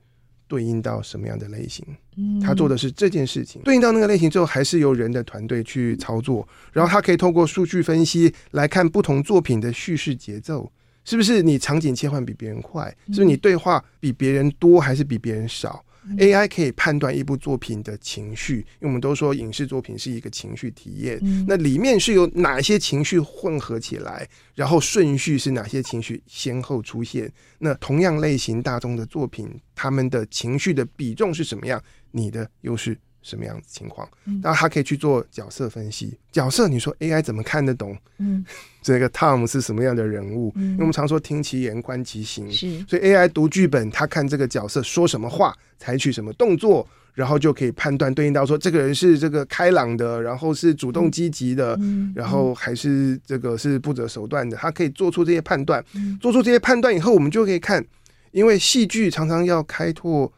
[0.48, 1.87] 对应到什么样的类型。
[2.16, 10.72] 嗯，他做的是这件事情，对应到那个类型之后，还是由人的团队去操作，然后他可以透过数据分析来看不同作品的叙事节奏。
[11.04, 12.87] 是不是你场景切换比别人快？
[13.07, 15.83] 是不是你对话比别人多还是比别人少？
[16.06, 21.18] 嗯，AI 可以判断一部作品的情绪，因为我们都说影视作品是一个情绪体验。
[21.22, 27.30] 嗯，那里面是有哪些情绪混合起来，然后顺序是哪些情绪先后出现？
[27.58, 31.82] 那同样类型大众的作品，他们的情绪的比重是什么样？
[32.11, 32.98] 你的优势。
[33.28, 34.08] 什么样子情况？
[34.42, 36.16] 然后他可以去做角色分析。
[36.32, 37.96] 角色，你说 AI 怎么看得懂？
[38.18, 38.44] 嗯，
[38.80, 40.50] 这个 Tom 是什么样的人物？
[40.56, 42.84] 嗯，因为我们常说听其言观其行，是。
[42.88, 54.56] 所以 AI 读剧本，他看这个角色说什么话，采取什么动作，然后就可以判断对应到说这个人是这个开朗的，然后是主动积极的，嗯，然后还是这个是不择手段的。
[54.56, 55.84] 他可以做出这些判断。
[56.20, 57.84] 做出这些判断以后，我们就可以看，
[58.30, 60.32] 因为戏剧常常要开拓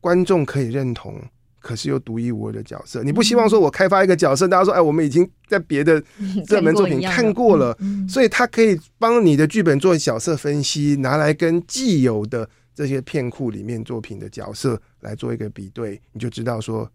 [0.00, 1.20] 观众可以认同。
[1.60, 6.02] 可是又独一无二的角色，你不希望说我开发一个角色，大家说哎，我们已经在别的
[6.48, 7.76] 热门作品看过了，
[8.08, 16.90] 所以他可以帮你的剧本做角色分析，拿来跟既有的这些片库里面作品的角色来做一个比对，你就知道说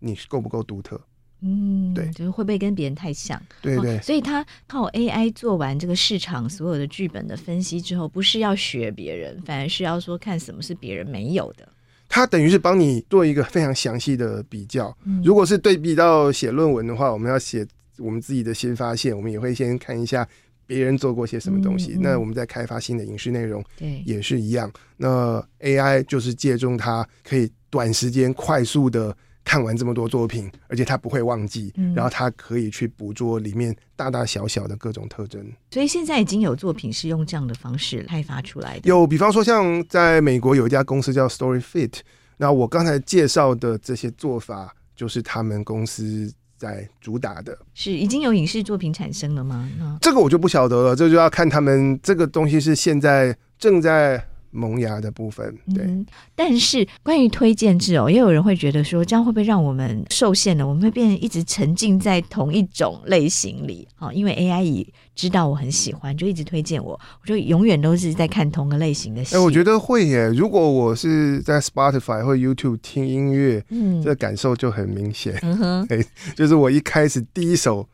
[0.00, 1.00] 你够不够独特。
[1.42, 3.40] 嗯，对，就是会不会跟别人太像？
[3.62, 11.66] 对对，所以他靠 AI 做完这个市场所有的剧本的分析之后，不是要学别人，反而是要说看什么是别人没有的。
[12.10, 14.94] 它等于是帮你做一个非常详细的比较。
[15.24, 20.28] 如果是对比到写论文的话，我们要写我们自己的新发现，我们也会先看一下
[20.66, 21.96] 别人做过些什么东西。
[22.00, 24.70] 那我们在开发新的影视内容，对，也是一样。
[24.98, 29.16] 那 AI 就是借重它，可以短时间快速的。
[29.50, 35.44] 看完这么多作品，而且他不会忘记，嗯、然后他可以去捕捉里面大大小小的各种特征。
[35.72, 38.88] 所以现在已经有作品是用这样的方式开发出来的。
[38.88, 41.94] 有，比方说像在美国有一家公司叫 StoryFit，
[42.36, 47.58] 那我刚才介绍的这些做法，就是他们公司在主打的。
[47.74, 49.68] 是已经有影视作品产生了吗？
[50.00, 54.24] 这个我就不晓得了，这就要看他们这个东西是现在正在。
[54.50, 55.84] 萌芽的部分，对。
[55.84, 60.66] 嗯、但是关于推荐制哦，也有人会觉得说，这样会不会让我们受限了？
[60.66, 64.12] 我们会变成一直沉浸在同一种类型里啊？
[64.12, 69.36] 因为 AI 已知道我很喜欢，就一直推荐我，我就永远都是在看同个类型的戏。
[69.36, 70.28] 哎、欸，我觉得会耶。
[70.28, 75.38] 如果我是在 Spotify 或 YouTube 听音乐，嗯，这感受就很明显。
[75.42, 77.88] 嗯哼，哎， 就是我一开始第一首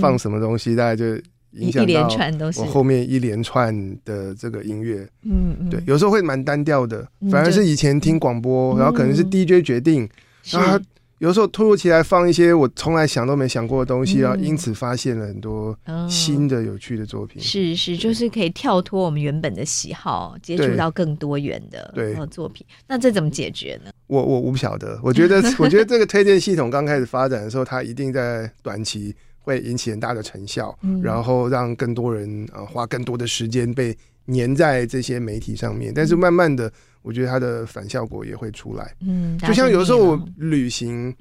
[0.00, 1.04] 放什么东西，嗯、大概就。
[1.52, 10.08] 影响到我后面一连串的这个音乐，嗯嗯，对，有时候会蛮单调的，反而是以前听广播，然后可能是 DJ 决定，
[10.50, 10.84] 然后他
[11.18, 15.76] 有时候突如其来放一些我从来想都没想过的东西，然后因此发现了很多
[16.08, 17.42] 新的有趣的作品。
[17.42, 22.14] 是是，就是可以跳脱我们原本的喜好，接触到更多元的对。
[22.30, 22.64] 作品。
[22.86, 23.90] 那这怎么解决呢？
[24.06, 29.14] 我我我不晓得，我觉得 我觉得这个推荐系统刚开始发展的时候，它一定在短期。
[29.50, 35.92] 会引起很大的成效，嗯、然后让更多人呃花更多的时间被粘在这些媒体上面。
[35.94, 38.94] 但是慢慢的，嗯、我觉得它的反效果也会出来。
[39.00, 41.14] 嗯，就像有时候我旅行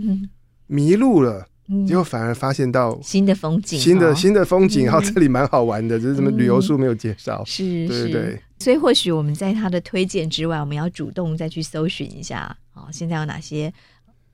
[0.68, 7.44] 迷路了，嗯、结果反而发现到新的风景，新的新的风景，然后这里蛮好玩的，只是什么旅游书没有介绍。
[7.46, 8.42] 是，对对对。
[8.60, 13.74] 所以或许我们在他的推荐之外，我们要主动再去搜寻一下哦，现在有哪些？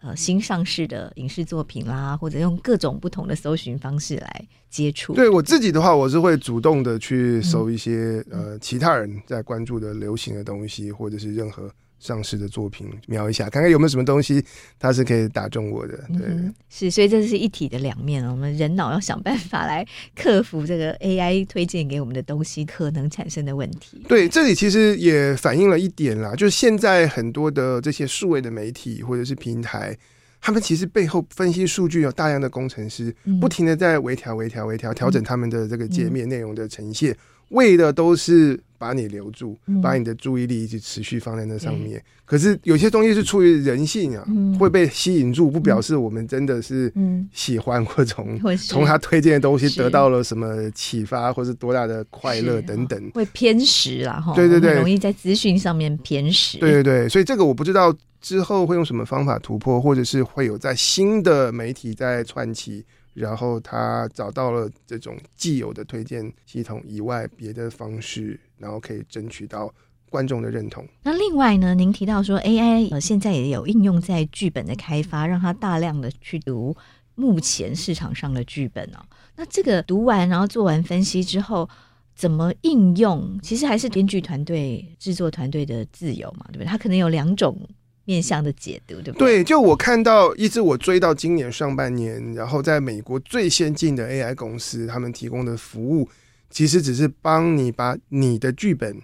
[0.05, 5.13] 呃，新上市的影视作品啦，或者用各种不同的搜寻方式来接触。
[5.13, 11.71] 对我自己的话，我是会主动的去搜一些、嗯、呃其他人在关注的流行的东西，或者是任何。
[11.99, 14.43] 上市的作品瞄一下，看看有没有什么东西
[14.77, 15.97] 它是可以打中我的。
[16.09, 18.23] 对，嗯、是，所以这是一体的两面。
[18.29, 24.03] 我们人脑要想办法来克服这个 AI 推荐给我们的东西可能产生的问题。
[24.07, 29.97] 对，这里其实也反映了一点啦，就是现在很多的这些数位的媒体或者是平台，
[30.39, 37.15] 他们其实背后分析数据有大量的工程师，不停的在微调、微调、微调，调整他们的这个界面内容的呈现，
[37.49, 38.59] 为的都是。
[38.85, 41.99] 把你留住，嗯、把你的注意力一直持续放在那上面。
[42.23, 46.93] 可是有些东西是出于人性啊，嗯、会被吸引住，不表示我们真的是
[47.33, 53.11] 喜欢或从从他推荐的东西得到了什么启发，或是多大的快乐等等。
[53.15, 56.59] 会偏食啦，哈，对对对，容易在资讯上面偏食。
[56.59, 62.85] 对对对，所以这个我不知道之后会用什么方法突破，或者是会有在新的媒体在串起。
[63.15, 69.73] 然后他找到了这种既有的推荐系统以外别的方式，然后可以争取到
[70.09, 70.85] 观众的认同。
[71.01, 76.75] 那另外呢，您提到说 AI 呃现在也有应用在剧本的开发，让它大量的去读
[77.15, 78.99] 目前市场上的剧本哦。
[79.37, 81.69] 那这个读完然后做完分析之后，
[82.13, 83.39] 怎么应用？
[83.41, 86.65] 其实还是编剧团队、制作团队的自由嘛，对不对？
[86.65, 87.57] 它可能有两种。
[88.05, 89.37] 面向的解读，对不对？
[89.37, 96.07] 对，就我看到，一直我追到今年上半年，然后在美国最先进的 AI 公司，他们提供的服务，
[96.49, 99.01] 其实只是帮你把你的剧本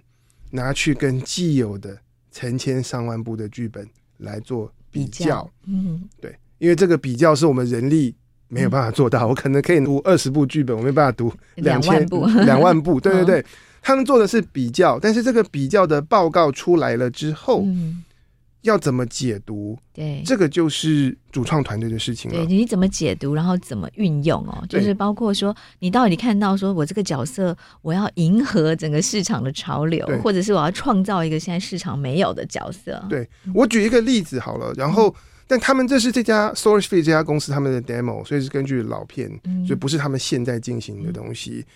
[0.51, 1.97] 拿去跟既有的
[2.31, 3.87] 成千上万部的剧本
[4.17, 5.25] 来做比较。
[5.25, 8.13] 比较嗯，对，因为这个比较是我们人力
[8.47, 12.99] 没有办法做到，嗯、 我可能可以读二十部剧本，我没办法读两千部、两万部。
[13.01, 13.45] 对对对，
[13.81, 17.63] 他们做的是比较，但是这个比较的报告出来了之后。
[17.65, 18.03] 嗯
[18.62, 19.78] 要怎么解读？
[19.93, 22.38] 对，这个就是主创团队的事情了。
[22.38, 33.03] 对，你怎么解读，然后怎么运用哦，就是包括说，你到底看到说我这个角色，我要迎合整个市场的潮流，或者是我要创造一个现在市场没有的角色。
[33.09, 35.14] 对，我举一个例子好了，然后，嗯、
[35.47, 41.66] 但他们这是这家 StoryFit 这家公司他们的 demo，所以是根据老片，嗯、所以不是他们现在进行的东西。
[41.68, 41.72] 嗯、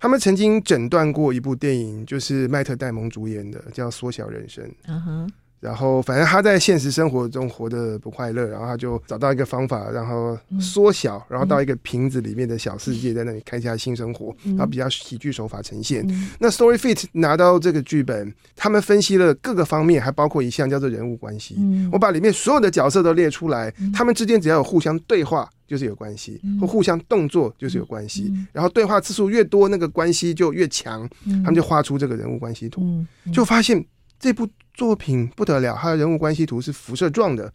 [0.00, 4.64] 他们曾经诊断过一部电影，就是麦特戴蒙主演的，叫《缩小人生》。
[4.86, 5.32] 嗯哼。
[5.60, 16.02] 然后，反正他在现实生活中活得不快乐，然后他就找到一个方法，然后缩小，嗯、然后到一个瓶子里面的小世界，在那里开下新生活，嗯、然后比较喜剧手法呈现。
[16.08, 21.56] 嗯、那 StoryFit 拿到这个剧本，他们分析了各个方面，还包括一项叫做人物关系。
[21.58, 28.30] 嗯、我把里面所有的角色都列出来，嗯、他们之间只要有互相对话，就是有关系；嗯、或互相动作，就是有关系。
[28.32, 31.06] 嗯、然后对话次数越多，那个关系就越强。
[31.26, 33.84] 嗯、他们就画出这个人物关系图，就发现
[34.20, 34.46] 这部。
[34.72, 37.52] 作品不得了，它的人物关系图是辐射状的，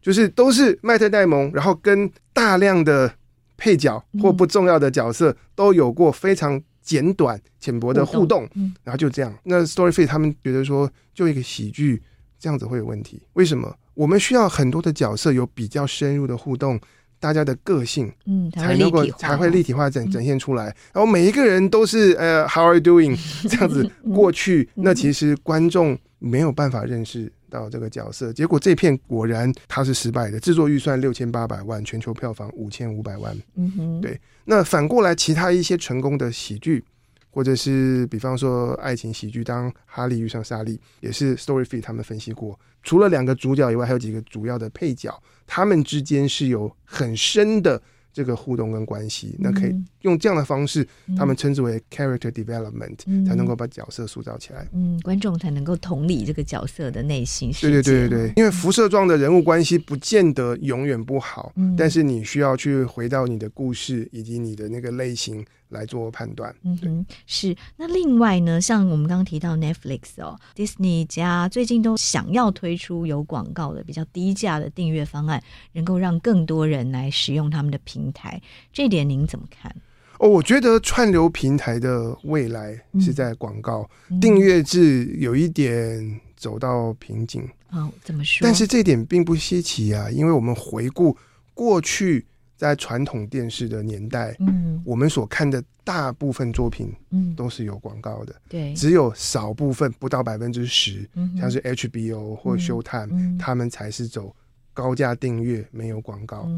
[0.00, 3.12] 就是都是麦特戴蒙，然后跟大量的
[3.56, 8.48] 配角或不重要的角色都有过非常简短、浅薄的互动，
[8.84, 9.34] 然后就这样。
[9.42, 12.00] 那 StoryFit 他们觉得说，就一个喜剧
[12.38, 13.74] 这样子会有问题，为什么？
[13.94, 16.78] 我们需要很多的角色有比较深入的互动。
[17.20, 20.64] 大家的个性，嗯，才能够才会立体化展展现出来。
[20.92, 23.18] 然后每一个人都是呃，How are you doing？
[23.48, 28.32] 这样子过去，那其实观众没有办法认识到这个角色。
[28.32, 33.36] 结果这片果然它是失败的，制作预算六千八百万，全球票房五千五百万。
[33.56, 34.20] 嗯哼，对。
[34.44, 36.82] 那反过来，其他一些成功的喜剧，
[37.30, 42.58] 或者是比方说爱情喜剧，当哈利遇上莎莉，也是 Story f e e 他们分析过。
[42.82, 47.82] 除了两个主角以外，还有几个主要的配角，他们之间是有很深的
[48.12, 49.34] 这个互动跟关系。
[49.40, 50.86] 那可以用这样的方式，
[51.16, 54.68] 他们称之为 character development，才能够把角色塑造起来。
[54.72, 57.72] 嗯，观众才能够同理这个角色的内心世界。
[57.72, 65.44] 对对对对对，因为辐射状的人物关系不见得永远不好，但是你需要去回到你的故事以及你的那个类型。
[65.70, 67.54] 来做判断，嗯哼，是。
[67.76, 75.42] 那另外呢，像我们刚刚提到 Netflix 哦，Disney 家最近都想要推出有广告的比较低价的订阅方案，
[75.72, 78.40] 能够让更多人来使用他们的平台。
[78.72, 79.74] 这一点您怎么看？
[80.18, 87.48] 哦，我觉得串流平台的未来是在广告、嗯、订阅制有一点走到瓶颈。
[87.70, 88.42] 哦，怎么说？
[88.42, 91.16] 但是这点并不稀奇啊，因为我们回顾
[91.52, 92.26] 过去。
[92.58, 104.34] 在传统电视的年代，嗯，我们所看的大部分作品，嗯，都是有广告的，对，只有少部分不到百分之十，像是 HBO 或 Showtime，他们才是走
[104.74, 106.50] 高价订阅，没有广告。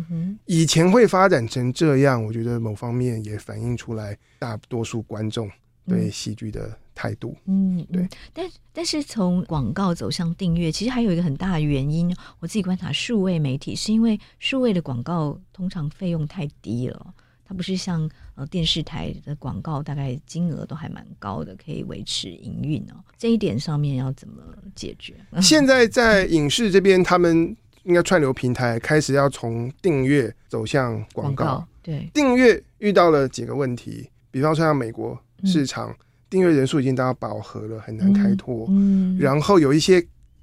[0.47, 5.51] 以前会发展成这样，我觉得某方面也反映出来大多数观众
[5.87, 17.15] 对戏剧的态度，嗯，对，但但是从广告走向订阅，其实还有一个很大的原因，我自己观察数位媒体是因为数位的广告通常费用太低了，
[17.45, 23.03] 它不是像呃电视台的广告，大概金额都还蛮高的，可以维持营运哦。
[23.19, 24.43] 这一点上面要怎么
[24.75, 25.15] 解决？
[25.43, 35.91] 现在在影视这边，他们应该串流平台开始要从订阅走向广告，广告，对，订阅遇到了几个问题，比方说像美国市场。
[35.91, 35.97] 嗯
[36.31, 38.71] 订阅人数已经达到饱和了，很难开拓。
[39.19, 40.01] 然后有一些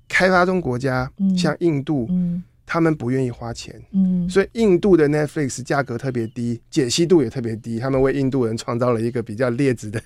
[0.09, 10.01] 开发中国家，嗯、像印度，嗯、他们不愿意花钱，嗯，所以印度的 Netflix 价格特别低，解析度也特别低，他们为印度人创造了一个比较劣质的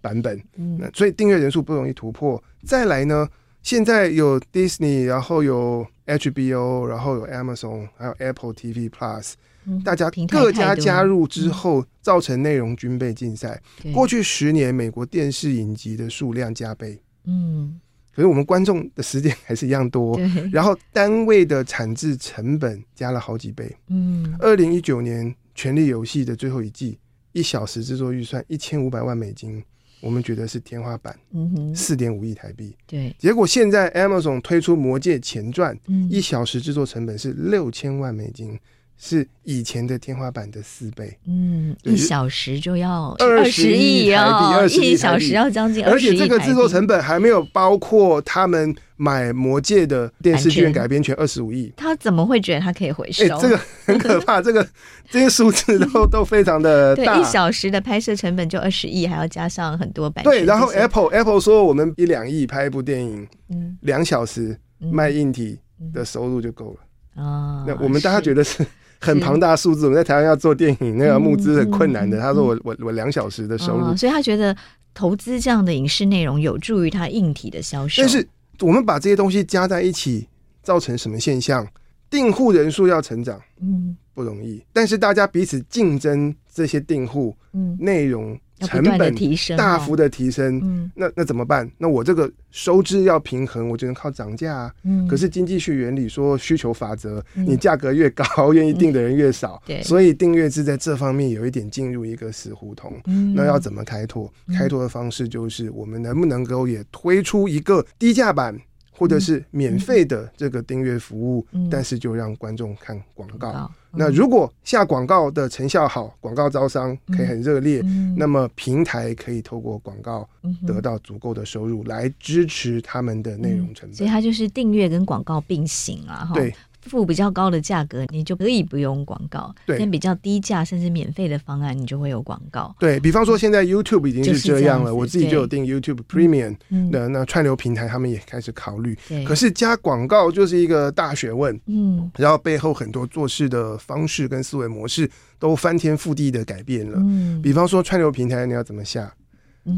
[0.00, 2.42] 版本，嗯，所以订阅人数不容易突破。
[2.64, 3.28] 再来呢，
[3.62, 9.38] 现在有 Disney，然后有 HBO，然后有 Amazon，还有 Apple TV Plus，嗯，
[9.84, 13.60] 大家各家加入之后，造成内容军备竞赛。
[13.94, 17.80] 过去十年，美国电视影集的数量加倍，嗯。
[18.14, 20.18] 可是我们观众的时间还是一样多，
[20.50, 23.72] 然后单位的产制成本加了好几倍。
[23.86, 26.98] 嗯，二零一九年《权力游戏》的最后一季，
[27.30, 29.62] 一小时制作预算一千五百万美金，
[30.00, 31.16] 我们觉得是天花板。
[31.32, 32.74] 嗯哼，四点五亿台币。
[32.88, 38.58] 对，结果现在 Amazon 推出《魔戒前传》，嗯，一小时制作成本是六千万美金。
[39.00, 51.72] 是以前的天花板的四倍，嗯，一小时就要二十亿台币，二十亿一小时要将近而且这个制作成本还没有包括他们买《魔戒》的电视剧改编权二十五亿。
[51.76, 53.22] 他怎么会觉得他可以回收？
[53.22, 54.66] 欸、这个很可怕，这个
[55.08, 57.14] 这些数字都都非常的大。
[57.14, 60.32] 对，一小时的拍摄成本就二十亿，还要加上很多版权。
[60.32, 65.60] 对，然后 Apple Apple 说我们一两亿拍一部电影，嗯，两小时卖硬体
[65.94, 67.22] 的收入就够了。
[67.22, 68.66] 啊、嗯，那我们大家觉得是。
[69.00, 72.20] 很庞大的数字，我们在台湾要做电影，那个募资很困难的。
[72.20, 73.84] 他说我：“我我我两小时的收入。
[73.84, 74.56] 哦”所以他觉得
[74.92, 78.02] 投资这样的影视内容有助于他硬体的销售。
[78.02, 78.26] 但是
[78.60, 80.26] 我们把这些东西加在一起，
[80.62, 81.66] 造成什么现象？
[82.10, 84.64] 订户人数要成长，嗯，不容易。
[84.72, 88.38] 但是大家彼此竞争这些订户，嗯，内容。
[88.60, 91.70] 成本提升，大幅的提升，嗯，那那怎么办？
[91.78, 94.74] 那我这个收支要平衡，我只能靠涨价啊。
[94.84, 102.92] 嗯，可是经济学原理说需求法则，你价格越高，愿意订的人越少，对，所以订阅制在这方面有一点进入一个死胡同。
[103.06, 104.32] 嗯，那要怎么开拓？
[104.56, 108.58] 开拓的方式就是我们能不能够也推出一个低价版，
[108.98, 113.70] 或者是免费的这个订阅服务，但是就让观众看广告。
[113.90, 120.28] 那如果下广告的成效好，广告招商可以很热烈，嗯，那么平台可以透过广告
[120.66, 123.94] 得到足够的收入来支持他们的内容成本。
[123.94, 126.52] 所以它就是订阅跟广告并行啊，对。
[126.82, 132.74] 付比较高的价格，你就可以不用广告；对，比较低价甚至免费的方案，你就会有广告。
[132.78, 136.52] 对，比方说，现在 YouTube 已经是这样了，就是、这样我自己就有订 YouTube Premium
[136.90, 138.96] 的、嗯、那串流平台，他们也开始考虑。
[139.08, 141.58] 对，可是加广告就是一个大学问。
[141.66, 146.98] 嗯，然后背后很多做事的方式跟思维模式都翻天覆地的改变了。
[147.00, 149.12] 嗯，比方说串流平台你要怎么下？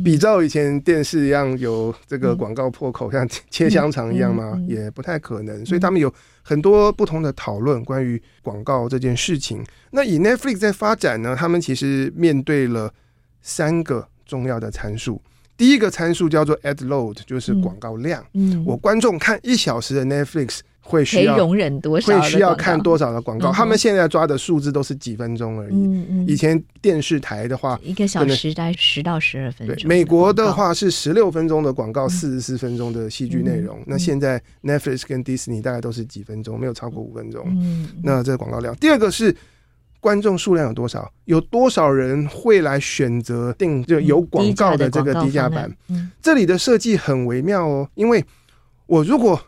[0.04, 4.58] 比照以前电视一样有这个广告破口，像切香肠一样吗？
[4.68, 5.64] 也不太可能。
[5.64, 6.12] 所以他们有
[6.42, 9.64] 很多不同的讨论关于广告这件事情。
[9.90, 12.92] 那以 Netflix 在发展呢，他们其实面对了
[13.42, 15.20] 三个重要的参数。
[15.56, 18.24] 第一个参数叫做 Ad Load，就是广告量。
[18.34, 20.60] 嗯，我观众看一小时的 Netflix。
[20.90, 22.20] 会需要容忍多少？
[22.20, 23.52] 会需要看多少的广告？
[23.52, 25.74] 他们现在抓的数字都是几分钟而已。
[25.74, 26.26] 嗯嗯。
[26.26, 29.76] 以前电视台的话，一个小时大概十到十二分钟。
[29.76, 33.78] 对，美国的话是十六分钟的广告，四十四分钟的戏剧内容。
[33.86, 37.44] 那现在 Netflix 跟 Disney 大概都是几分钟，没有超过五分钟。
[37.46, 37.88] 嗯。
[38.02, 38.74] 那这个广告量。
[38.76, 39.34] 第二个是
[40.00, 41.08] 观众数量有多少？
[41.26, 45.70] 有多少人会来选择订就有广告的这个低价版？
[45.88, 46.10] 嗯。
[46.20, 48.24] 这里的设计很微妙哦，因为
[48.86, 49.40] 我如果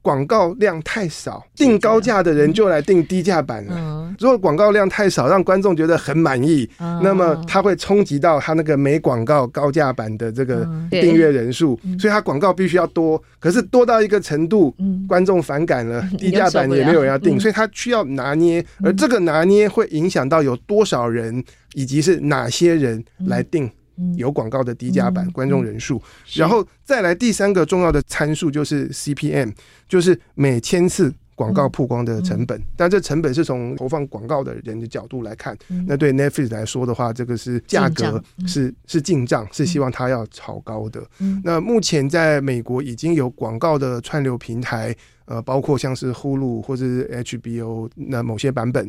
[0.00, 3.74] 广告量太少，定高价的人就来定低价版了。
[3.76, 13.22] 嗯、如果广告量太少，让观众觉得很满意，嗯、那么他会冲击到他那个没广告高价版的这个订阅人数，嗯、所以他广告必须要多。
[13.38, 18.64] 可是多到一个程度，嗯、观众反感了， 低价版也没有人要订，嗯、所以他需要拿捏。
[18.82, 21.44] 而这个拿捏会影响到有多少人，
[21.74, 23.70] 以及是哪些人来订。
[24.16, 26.00] 有广告的低价版观众人数，
[26.34, 29.52] 然后再来第三个重要的参数就是 CPM，
[29.88, 32.60] 就是每千次广告曝光的成本。
[32.76, 41.02] 但这成本是从投放广告的人的角度来看，嗯、那对 Netflix 来说的话，这个是价格是是进账，是希望它要炒高的。
[41.18, 44.94] 嗯、那目前在美国已经有广告的串流平台，
[45.24, 48.88] 呃，包括像是 Hulu 或者是 HBO，那某些版本，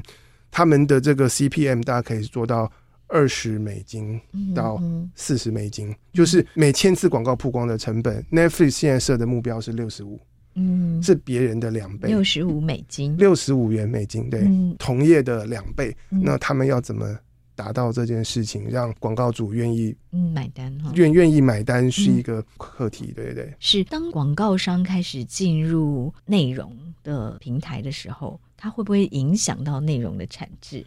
[0.51, 2.71] 他们的这个 CPM 大家可以做到。
[3.09, 4.21] 二十美金
[4.55, 4.81] 到
[5.15, 8.23] 四十美金，就是每千次广告曝光的成本。
[8.31, 10.19] Netflix 现在设的目标是六十五，
[10.53, 15.95] 嗯，是别人的两倍，六十五美金，六十五元美金，对，嗯、同业的两倍。
[16.09, 17.17] 那他们要怎么
[17.55, 20.91] 达到这件事情，让广告主愿意嗯买单哈？
[20.95, 23.53] 愿愿意买单是一个课题，对对对。
[23.59, 26.71] 是当广告商开始进入内容
[27.03, 30.85] 的平台的时候，它会不会影响到内容的产值？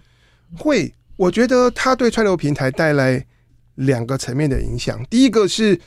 [0.56, 0.92] 会。
[1.16, 3.24] 我觉得它对串流平台带来
[3.76, 5.04] 两个层面的影响。
[5.10, 5.78] 第一个是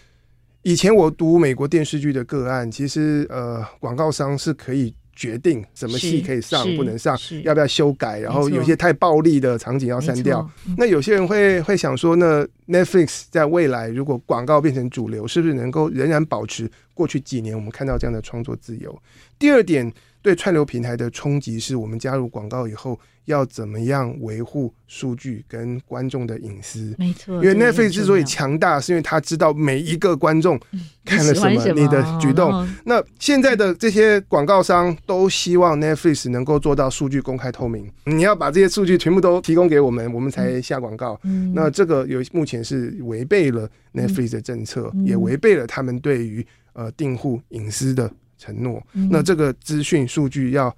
[0.62, 10.50] 以前我读美国电视剧的个案，其实呃，广告商是可以决定什么戏可以上不能上，要不要修改，然后有些太暴力的场景要删掉。
[10.78, 19.02] 那有些人会会想说那，Netflix 在未来如果广告变成主流，是不是能够仍然保持过去几年我们看到这样的创作自由？
[19.40, 19.90] 第二点，
[20.26, 23.00] 对串流平台的冲击是我们加入广告以后。
[23.26, 26.94] 要怎么样维护数据跟观众的隐私？
[27.00, 30.60] 没错，因为 Netflix 之所以强大，是因为他知道每一个观众
[31.04, 32.52] 看了什么，你的举动。
[32.84, 37.92] 那现在的这些广告商都希望 Netflix 能够做到数据公开透明。
[38.04, 41.20] 你要把这些数据全部都提供给我们，我们才下广告。
[41.56, 48.08] 那这个有目前是违背了 Netflix 的政策，也违背了他们对于呃订户隐私的
[48.46, 48.86] 承诺。
[49.10, 50.76] 那这个资讯数据要。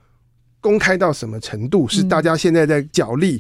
[0.60, 3.36] 公开到什么程度是大家现在在角力，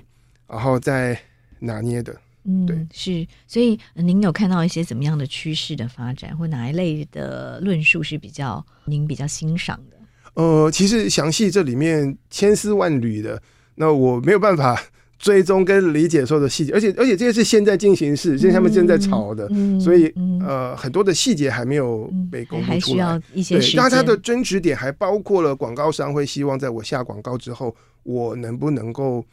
[0.47, 1.19] 嗯、然后在
[1.59, 2.15] 拿捏的。
[2.43, 3.27] 嗯，对，是。
[3.47, 9.97] 所以您有看到一些怎么样的趋势的发展，或哪一类的论述是比较您比较欣赏的？
[10.35, 13.41] 呃，其实详细这里面千丝万缕的，
[13.75, 14.79] 那我没有办法。
[15.17, 23.19] 追踪跟理解所有的细节，而且而且这些是现在进行式，现在他们正在吵的，嗯、所以、嗯、呃很多的细节还没有被公布出来。
[23.33, 23.81] 一些时间。
[23.81, 29.25] 那它的争执点还包括了广告商会希望在我下广告之后，我能不能够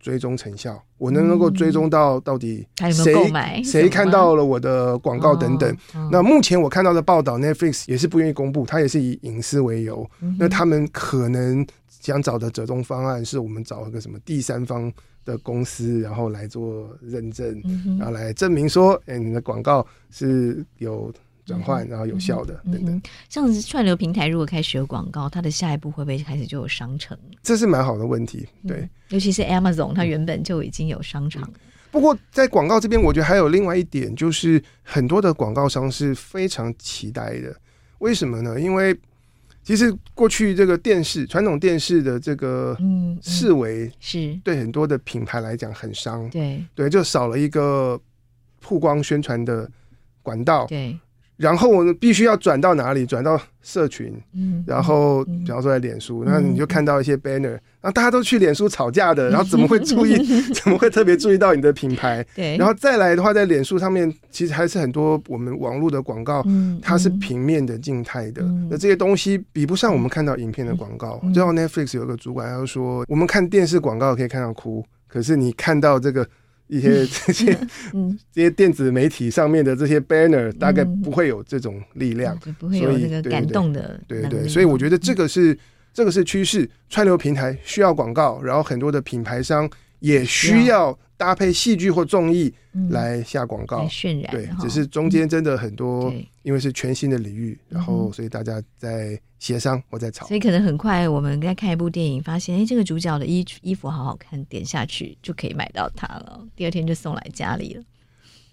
[0.00, 5.70] 追踪成效，我能不能够追踪到到底谁谁看到了我的广告等等。
[5.94, 10.08] 哦哦、那目前我看到的报道，Netflix 也是不愿意公布，它也是以隐私为由。
[10.22, 11.66] 嗯、那他们可能
[12.00, 14.90] 想找的折中方案是我们找一个什么第三方。
[15.28, 17.62] 的公司，然后来做认证，
[17.98, 21.12] 然后来证明说，哎、欸，你的广告是有
[21.44, 23.02] 转换，然后有效的等等。
[23.28, 27.18] 像是串流平台如果开始有广告，它的下一步会不会开始就有商城？
[27.42, 31.48] 这是蛮好的问题，对、嗯，尤其是 Amazon，它原本就已经有商场。
[31.90, 37.54] 不过在广告这边，我觉得还有另外一点，就是很多的广告商是非常期待的。
[37.98, 38.58] 为什么呢？
[38.58, 38.98] 因为
[39.68, 42.74] 其实过去这个电视传统电视的这个
[43.20, 44.34] 视为是。
[44.42, 46.64] 对很多的品牌来讲很伤，对。
[46.74, 48.00] 对，就少了一个
[48.62, 49.70] 曝光宣传的
[50.22, 50.98] 管道，对。
[51.38, 53.06] 然后我们必须要转到哪里？
[53.06, 60.16] 转到社群，嗯，然后比方说在脸书，那、嗯、你就看到一些 banner，然后大家都去脸书吵架的， 然后怎么会注意？
[60.52, 62.26] 怎么会特别注意到你的品牌？
[62.34, 71.22] 对，然后再来的话，在脸书上面，其实还是很多我们网络的广告，嗯、它是平面的、静态的，嗯、那这些东西比不上我们看到影片的广告。
[71.32, 76.28] 最后、嗯、Netflix 有个主管他就说，我们看电视广告可以看到哭，可是你看到这个。
[76.68, 77.58] 一些 这些
[78.32, 85.58] 这些电子媒体上面的这些 banner 大概不会有这种力量，不会有这个感动的，对对对，所以我觉得这个是
[85.92, 90.98] 这个是趋势，串流平台需要广告，然后很多的品牌商也需要。
[91.18, 92.50] 搭配戏剧或综艺
[92.88, 94.30] 来下广告，嗯、渲染。
[94.30, 96.10] 对，只是中间真的很多，
[96.42, 100.26] 因为是全新的领域，然后所以大家在协商或在吵。
[100.26, 107.82] 所以可能很快我们在看一部电影，发现哎，这个主角的衣衣服好好看，点下去就可以买到它了，第二天就送来家里了。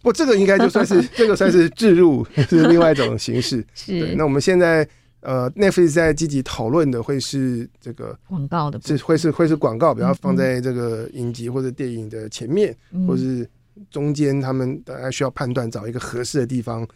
[0.02, 3.66] 不，这个应该就算是这个算是置入，是另外一种形式。
[3.74, 4.00] 是。
[4.00, 4.86] 对，那我们现在。
[5.26, 13.50] 呃，Netflix 在积极讨论的会是这个广告的，是会是会是广告，比方放在这个影集或者电影的前面，嗯、或是
[13.90, 16.88] 中间，他们大家需要判断找一个合适的地方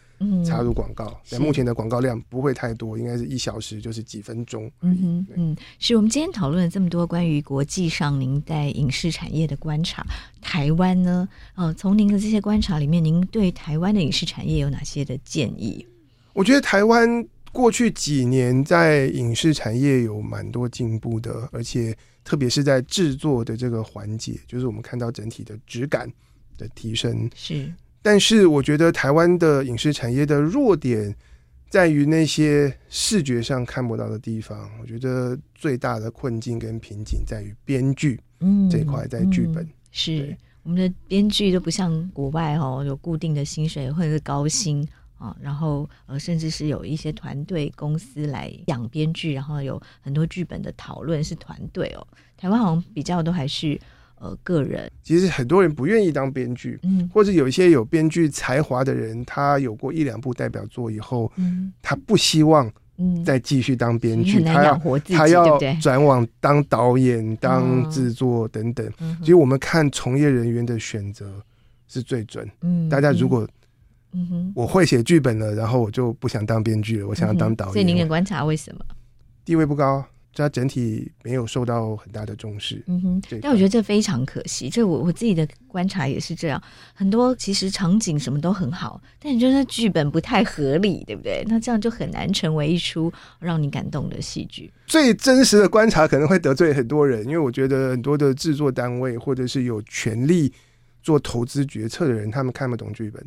[0.45, 1.19] 插入广告。
[1.39, 4.71] 目前的广告量不会太多，应该是一小时就是几分钟。
[4.81, 10.05] 嗯嗯，是我们今天讨论了这么多关于国际上您在影视产业的观察，
[10.39, 11.27] 台湾呢？
[11.55, 15.83] 呃，从您的这些观察里面，您对台湾的影视产业有哪些的建议？
[16.33, 17.25] 我觉得台湾。
[17.51, 26.11] 过去几年在影视产业有蛮多进步的，而且特别是在制作的这个环节，就是我们看到整体的质感
[26.57, 27.29] 的提升。
[27.35, 31.15] 是，但是我觉得台湾的影视产业的弱点
[31.69, 34.69] 在于那些视觉上看不到的地方。
[34.81, 39.63] 我觉得最大的困境跟瓶颈在于编剧，嗯，这块在剧本。
[39.63, 44.87] 嗯、是我们的编剧都不像国外哦，有固定的薪水或者是高薪。
[45.19, 52.07] 啊，然后呃，甚至是有一些团队公司来养编剧，然后有很多剧本的讨论是团队哦。
[52.37, 53.77] 台湾好像比较都还是
[54.15, 54.89] 呃个人。
[55.03, 62.71] 其实很多人不愿意当编剧，嗯，或者有一些有编剧才华的人，他有过一两部代表作以后，嗯，他不希望
[63.25, 68.89] 再继续当编剧，嗯、他要他要转往当导演、当制作等等。
[69.01, 71.43] 嗯、其实我们看从业人员的选择
[71.89, 72.49] 是最准。
[72.61, 73.45] 嗯，大家如果。
[74.11, 77.73] 嗯哼，我会写剧本了，然后我就不想当编剧了，我想要当导演。
[77.73, 78.83] 所以您的观察为什么？
[79.45, 80.03] 地位不高，
[80.33, 82.81] 它整体没有受到很大的重视。
[82.87, 84.69] 嗯哼，但我觉得这非常可惜。
[84.69, 86.61] 这我我自己的观察也是这样，
[86.93, 91.43] 很多其实场景什么都很好，但你觉得剧本不太合理，对不对？
[91.47, 94.71] 那这样就很难成为一出让你感动的戏剧。
[94.87, 100.51] 最真实的观察可能会得罪很多人，因为我觉得很多的制作单位或者是有权利
[101.03, 103.23] 做投资决策的人，他们看不懂剧本。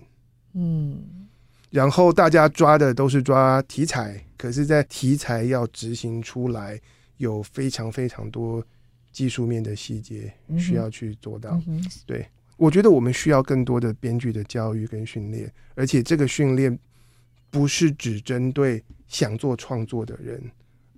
[0.55, 1.29] 嗯，
[1.71, 6.81] 然后大家抓的都是抓题材，可是，在题材要执行出来，
[7.17, 8.65] 有非常非常多
[9.11, 11.61] 技术面的细节需要去做到。
[11.67, 16.79] 嗯、对，我觉得我们需要更多的编剧的教育跟训练，而且这个训练
[17.51, 20.43] 不是只针对想做创作的人，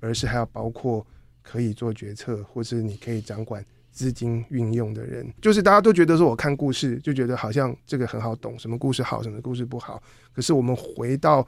[0.00, 1.07] 而是还要包括
[1.42, 3.64] 可以做决策，或是你可以掌管。
[3.95, 10.03] 资金运用的人，就是大家都觉得说，我看故事就觉得好像这个很好懂，什么故事好，什么故事不好。
[10.32, 11.47] 可是我们回到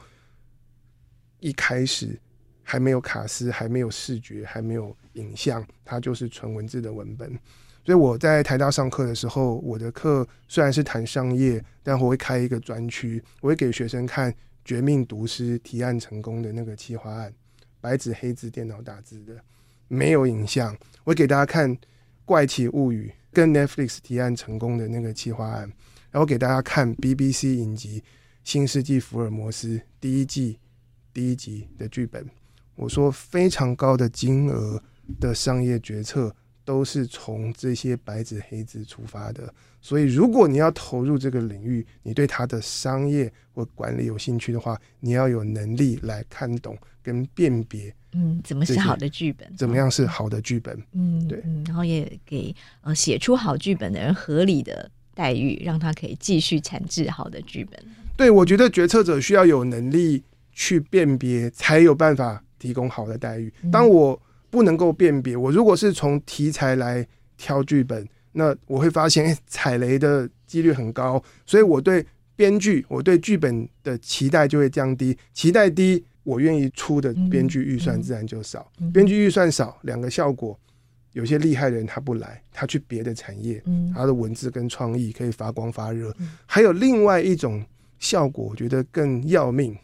[1.40, 2.16] 一开始，
[2.62, 7.28] 还没有卡斯，还没有视觉，还没有影像，它就是纯文字的文本。
[7.84, 14.30] 所以我在台大上课的时候，我的课虽然是谈商业，但我会开一个专区，我会给学生看
[14.64, 17.34] 《绝命毒师》提案成功的那个企划案，
[17.80, 19.34] 白纸黑字电脑打字的，
[19.88, 20.72] 没有影像，
[21.03, 21.76] 我会给大家看。
[22.27, 25.72] 怪奇物语跟 Netflix 提案成功的那个企划案，
[26.11, 28.01] 然后给大家看 BBC 影集
[28.45, 30.59] 《新世纪福尔摩斯》第一季
[31.14, 32.29] 第一集的剧本。
[32.74, 34.83] 我说非常高的金额
[35.20, 39.55] 的商业决策都是从这些白纸黑字出发的，
[39.87, 47.95] 所以如果你要投入这个领域，你对它的商业或管理有兴趣的话，你要有能力来看懂跟辨别。
[48.11, 49.49] 嗯，怎么是好的剧本？
[49.57, 50.76] 怎么样是好的剧本？
[50.91, 57.80] 嗯，对嗯，然后也给呃写出好剧本的人合理的待遇，让他可以继续产制好的剧本。
[58.16, 60.20] 对，我觉得决策者需要有能力
[60.51, 63.55] 去辨别，才有办法提供好的待遇。
[63.70, 64.20] 当我
[64.51, 67.07] 不能够辨别，我如果是从题材来
[67.37, 68.05] 挑剧本，
[68.37, 72.05] 那我会发现，欸，踩雷的几率很高，所以我对
[72.37, 76.05] 编剧，我对剧本的期待就会降低，期待低。
[76.22, 80.59] 我愿意出的编剧预算自然就少，编剧预算少，两个效果，
[81.12, 83.62] 有些厉害的人他不来，他去别的产业，
[83.95, 86.12] 他的文字跟创意可以发光发热。
[86.45, 87.64] 还有另外一种
[88.01, 89.76] 效果，我觉得更要命，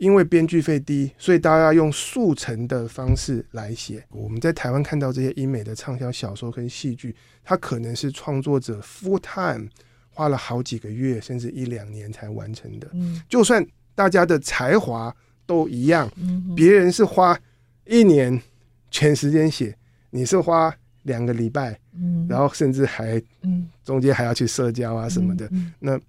[0.00, 4.04] 因为编剧费低，所以大家用速成的方式来写。
[4.10, 9.68] 我们在台湾看到这些英美的畅销小说跟戏剧，它可能是创作者 full time
[10.08, 12.90] 花了好几个月甚至一两年才完成的。
[13.28, 15.14] 就算大家的才华。
[15.46, 16.08] 都一样，
[16.54, 17.36] 别人是花
[17.84, 18.40] 一年
[18.88, 19.76] 全时间写，
[20.10, 20.72] 你是花
[21.02, 21.76] 两个礼拜，
[22.28, 23.20] 然后甚至还
[23.82, 26.00] 中间还要去社交啊什么的，那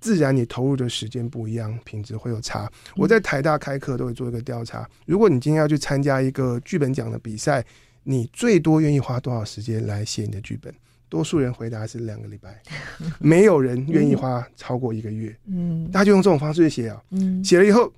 [0.00, 2.70] 自然你投入的时间不一样，品质会有差。
[2.96, 7.64] 我在台大开课都会做一个调查，如果你今天要去参加一个剧本奖的比赛，
[8.02, 10.74] 你最多愿意花多少时间来写你的剧本？
[11.08, 12.62] 多数人回答是两个礼拜，
[13.18, 15.36] 没有人愿意花超过一个月。
[15.46, 17.92] 嗯，大家就用这种方式去写啊，嗯，写了以后。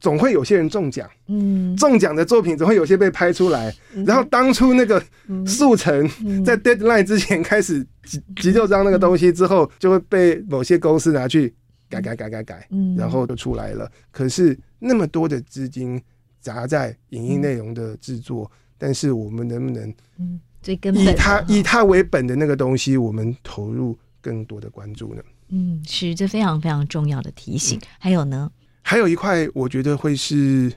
[0.00, 5.02] 总会有些人中奖，嗯，中奖的作品总会有些被拍出来，嗯、然后当初那个
[5.46, 6.08] 速成
[6.42, 11.54] 在 deadline 之前开始急急就章那个东西之后，就会被某些公司拿去
[11.88, 13.90] 改改改改改，嗯，然后就出来了。
[14.10, 16.02] 可是那么多的资金
[16.40, 25.22] 砸在影音内容的制作，但是我们能不能，嗯，最根本以它以它为本的那个东西，我们投入更多的关注呢？
[25.50, 27.78] 嗯，是这非常非常重要的提醒。
[27.98, 28.50] 还有呢？
[28.82, 30.72] 还有一块，我觉得会是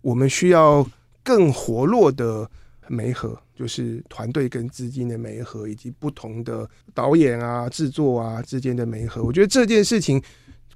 [0.00, 0.84] 我们需要
[1.22, 2.50] 更活络的
[2.88, 9.22] 媒合，就是团队跟资金的媒合，以及不同的导演啊、制作啊之间的媒合。
[9.22, 10.20] 我觉得这件事情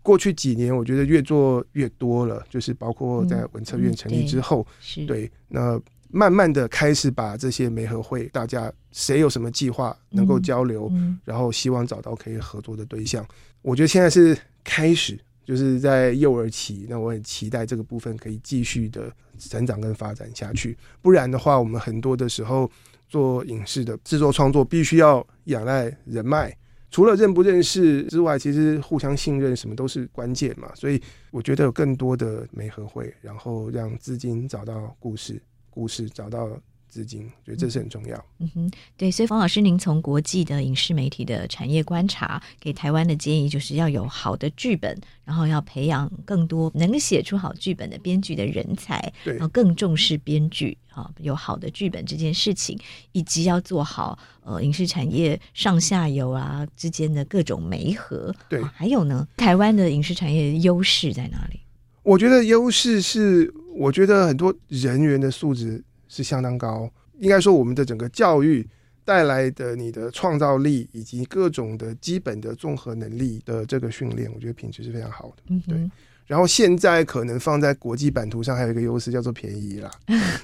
[0.03, 4.65] 过去几年，我觉得越做越多了，就是包括在文策院成立之后，
[4.99, 13.27] 嗯、对，那慢慢的开始把这些媒合会，大家谁有什么计划能够交流，嗯嗯、然后希望找到可以合作的对象。
[13.63, 15.19] 我觉得现在是开始。
[15.47, 20.77] 就是在幼儿期，那我很期待这个部分可以继续的成长跟发展下去。
[21.01, 22.69] 不然的话，我们很多的时候
[23.09, 26.55] 做影视的制作创作，必须要仰赖人脉。
[26.91, 30.71] 除了认不认识之外，其实互相信任什么都是关键嘛。
[30.75, 35.41] 所以我觉得有更多的媒合会，然后让资金找到故事，
[35.71, 36.61] 故事找到。
[36.97, 38.25] 资金，我觉得这是很重要。
[38.39, 52.79] 嗯哼，对，所以冯老师，您从国际的影视媒体的产业观察，给台湾的建议就是要有好的剧本，然后要培养更多能写出好剧本的编剧的人才，对，然后更重视编剧啊，有好的剧本这件事情，
[53.13, 58.35] 以及要做好呃影视产业上下游啊之间的各种媒合。
[58.49, 61.61] 对，还有呢，台湾的影视产业优势在哪里？
[62.03, 65.85] 我觉得优势是，我觉得很多人员的素质。
[66.09, 66.91] 是相当高。
[67.19, 68.67] 应该说，我们的整个教育
[69.05, 75.43] 带来的你的创造力以及各种的基本的综合能力的这个训练，我觉得品质是非常好的。
[75.49, 75.91] 嗯，对。
[76.27, 79.89] 然后现在可能放在国际版图上还有一个优势叫做便宜啦，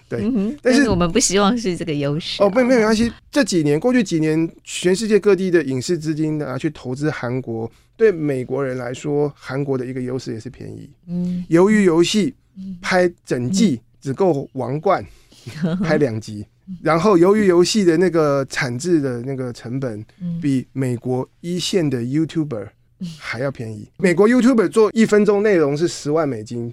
[0.09, 0.21] 对。
[0.23, 3.13] 嗯、但是我们不希望是这个优势、啊、哦，没没有关系。
[3.33, 10.89] 这几年过去几年，全世界各地的影视资金拿去投资韩国，对美国人来说，韩国的一个优势也是便宜。
[11.09, 12.33] 嗯，由于游戏
[12.81, 15.07] 拍整季只够王冠、嗯、
[15.83, 16.47] 拍两集，
[16.83, 20.05] 然后由于游戏的那个产制的那个成本
[20.41, 22.69] 比美国一线的 YouTuber。
[23.19, 23.91] 还要便宜。
[23.99, 26.73] 美国 YouTuber 做一分钟内容是十万美金，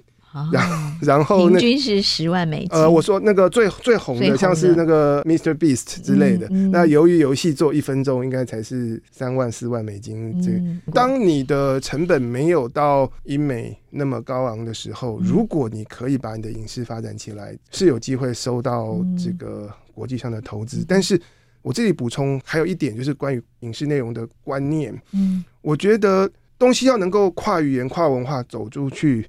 [0.51, 2.69] 然后 然后平均是十万美金。
[2.71, 5.53] 呃，我说那个最最红的像是那个 Mr.
[5.53, 10.41] Beast 之类的，那由于游戏做一分钟应该才是三万四万美金。
[10.41, 10.51] 这
[10.91, 21.19] 当你的成本没有到英美那么高昂的时候，如果你可以把你的影视发展起来，是有机会收到这个国际上的投资，但是。
[21.61, 24.97] 我这里补充还有一点，就是关于影视内容的观念。
[25.11, 26.27] 嗯，我觉得
[26.57, 29.27] 东西要能够跨语言、跨文化走出去，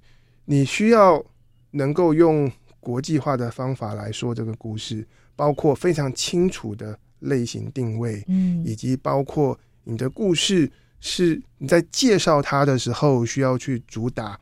[0.51, 1.25] 你需要
[1.71, 14.37] 能够用国际化的方法来说这个故事，包括非常清楚的类型定位，嗯，以及包括你的故事是你在介绍它的时候需要去主打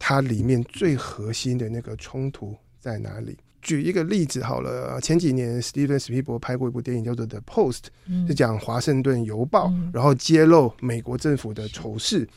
[0.00, 3.38] 它里面最核心的那个冲突在哪里。
[3.62, 7.84] 举一个例子好了，前几年史蒂芬·史匹柏拍过一部电影叫做《The Post》，
[8.26, 12.28] 是讲华盛顿邮报，然后揭露美国政府的丑事。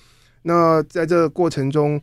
[0.43, 1.99] 那在这个过程中，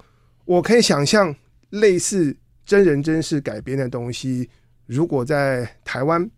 [0.51, 1.33] 我可以想象
[1.69, 4.51] 类似真人真事改编的东西，
[4.85, 6.29] 如果在台湾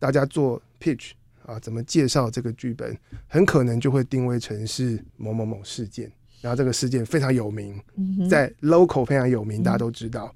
[0.00, 1.12] 大家做 pitch
[1.46, 2.98] 啊，怎么介绍这个剧本，
[3.28, 7.80] 很可能就会定位成是某某某事件，然后这个事件非常有名，
[8.28, 10.34] 在 local 非常有名，大家都知道。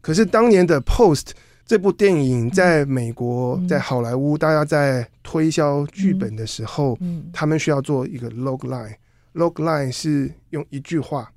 [0.00, 1.20] 可是当年的《Post》
[1.64, 6.98] 这部电影在美国，在好莱坞，大家在推销剧本的时候，
[7.32, 8.96] 他们需要做一个 log line。
[9.34, 11.30] log line 是用一句话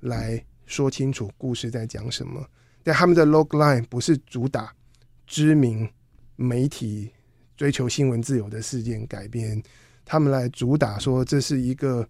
[0.00, 2.44] 来说清楚故事在讲什么。
[2.82, 4.74] 但他们的 log line 不是主打
[5.26, 5.88] 知名
[6.36, 7.10] 媒体
[7.56, 9.62] 追求新闻自由的事件改编，
[10.04, 12.08] 他们来主打说这是一个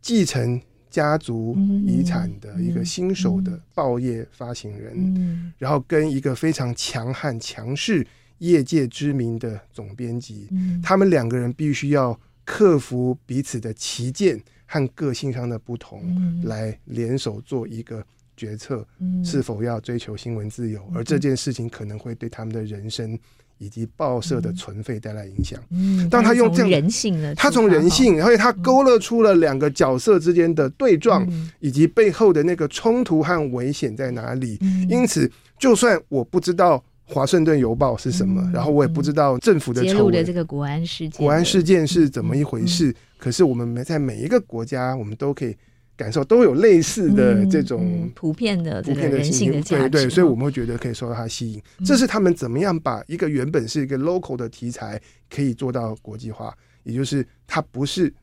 [0.00, 0.60] 继承。
[0.90, 1.54] 家族
[1.86, 8.04] 遗产的一个新手的报业发行人，然后跟一个非常强悍、强势、
[8.38, 10.48] 业界知名的总编辑，
[10.82, 16.04] 他们两个人必须要克服彼此的歧见和个性上的不同，
[16.44, 18.04] 来联手做一个
[18.36, 18.86] 决策，
[19.24, 23.18] 是否要追求新闻自由，而这件事情可能会对他们的人生。
[23.60, 25.60] 以及报社的存废带来影响。
[25.70, 31.26] 嗯，当他用这样人性的，他从人性，而且他勾勒出了两个角色之间的对撞，
[31.58, 34.56] 以及背后的那个冲突和危险在哪里。
[34.88, 45.56] 因此，就算我不知道华盛顿邮报是什么，然后我也不知道政府的揭露的这个国安事件，国安事件是怎么一回事，可是我们在每一个国家，我们都可以。
[45.98, 51.60] 感受都有类似的这种、普遍的普遍的人性的价值，对对，所以我们会觉得可以受到它吸引。
[51.80, 58.14] 嗯、这是他们怎么样把一个原本是一个 local 的题材可以做到国际化，也就是它不是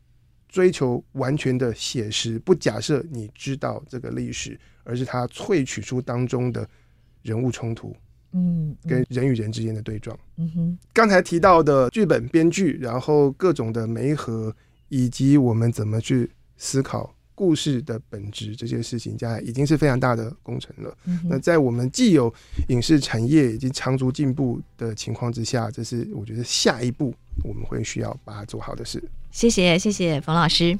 [0.48, 6.66] 追求完全的写实，不假设你知道这个历史，而是它萃取出当中的
[7.24, 7.94] 人物冲突，
[8.36, 10.16] 嗯，跟人与人之间的对撞。
[10.38, 14.56] 嗯哼，刚才提到的剧本编剧，然后各种的媒合，
[14.90, 17.12] 以及我们怎么去思考。
[17.38, 20.98] 故事的本质，这些事情加已经是非常大的工程了。
[21.04, 22.34] 嗯、那在我们既有
[22.70, 27.14] 影视产业已经长足进步的情况之下，这是我觉得下一步
[27.44, 29.04] 我们会需要把它做好的事。
[29.32, 30.80] 谢谢，谢谢冯老师。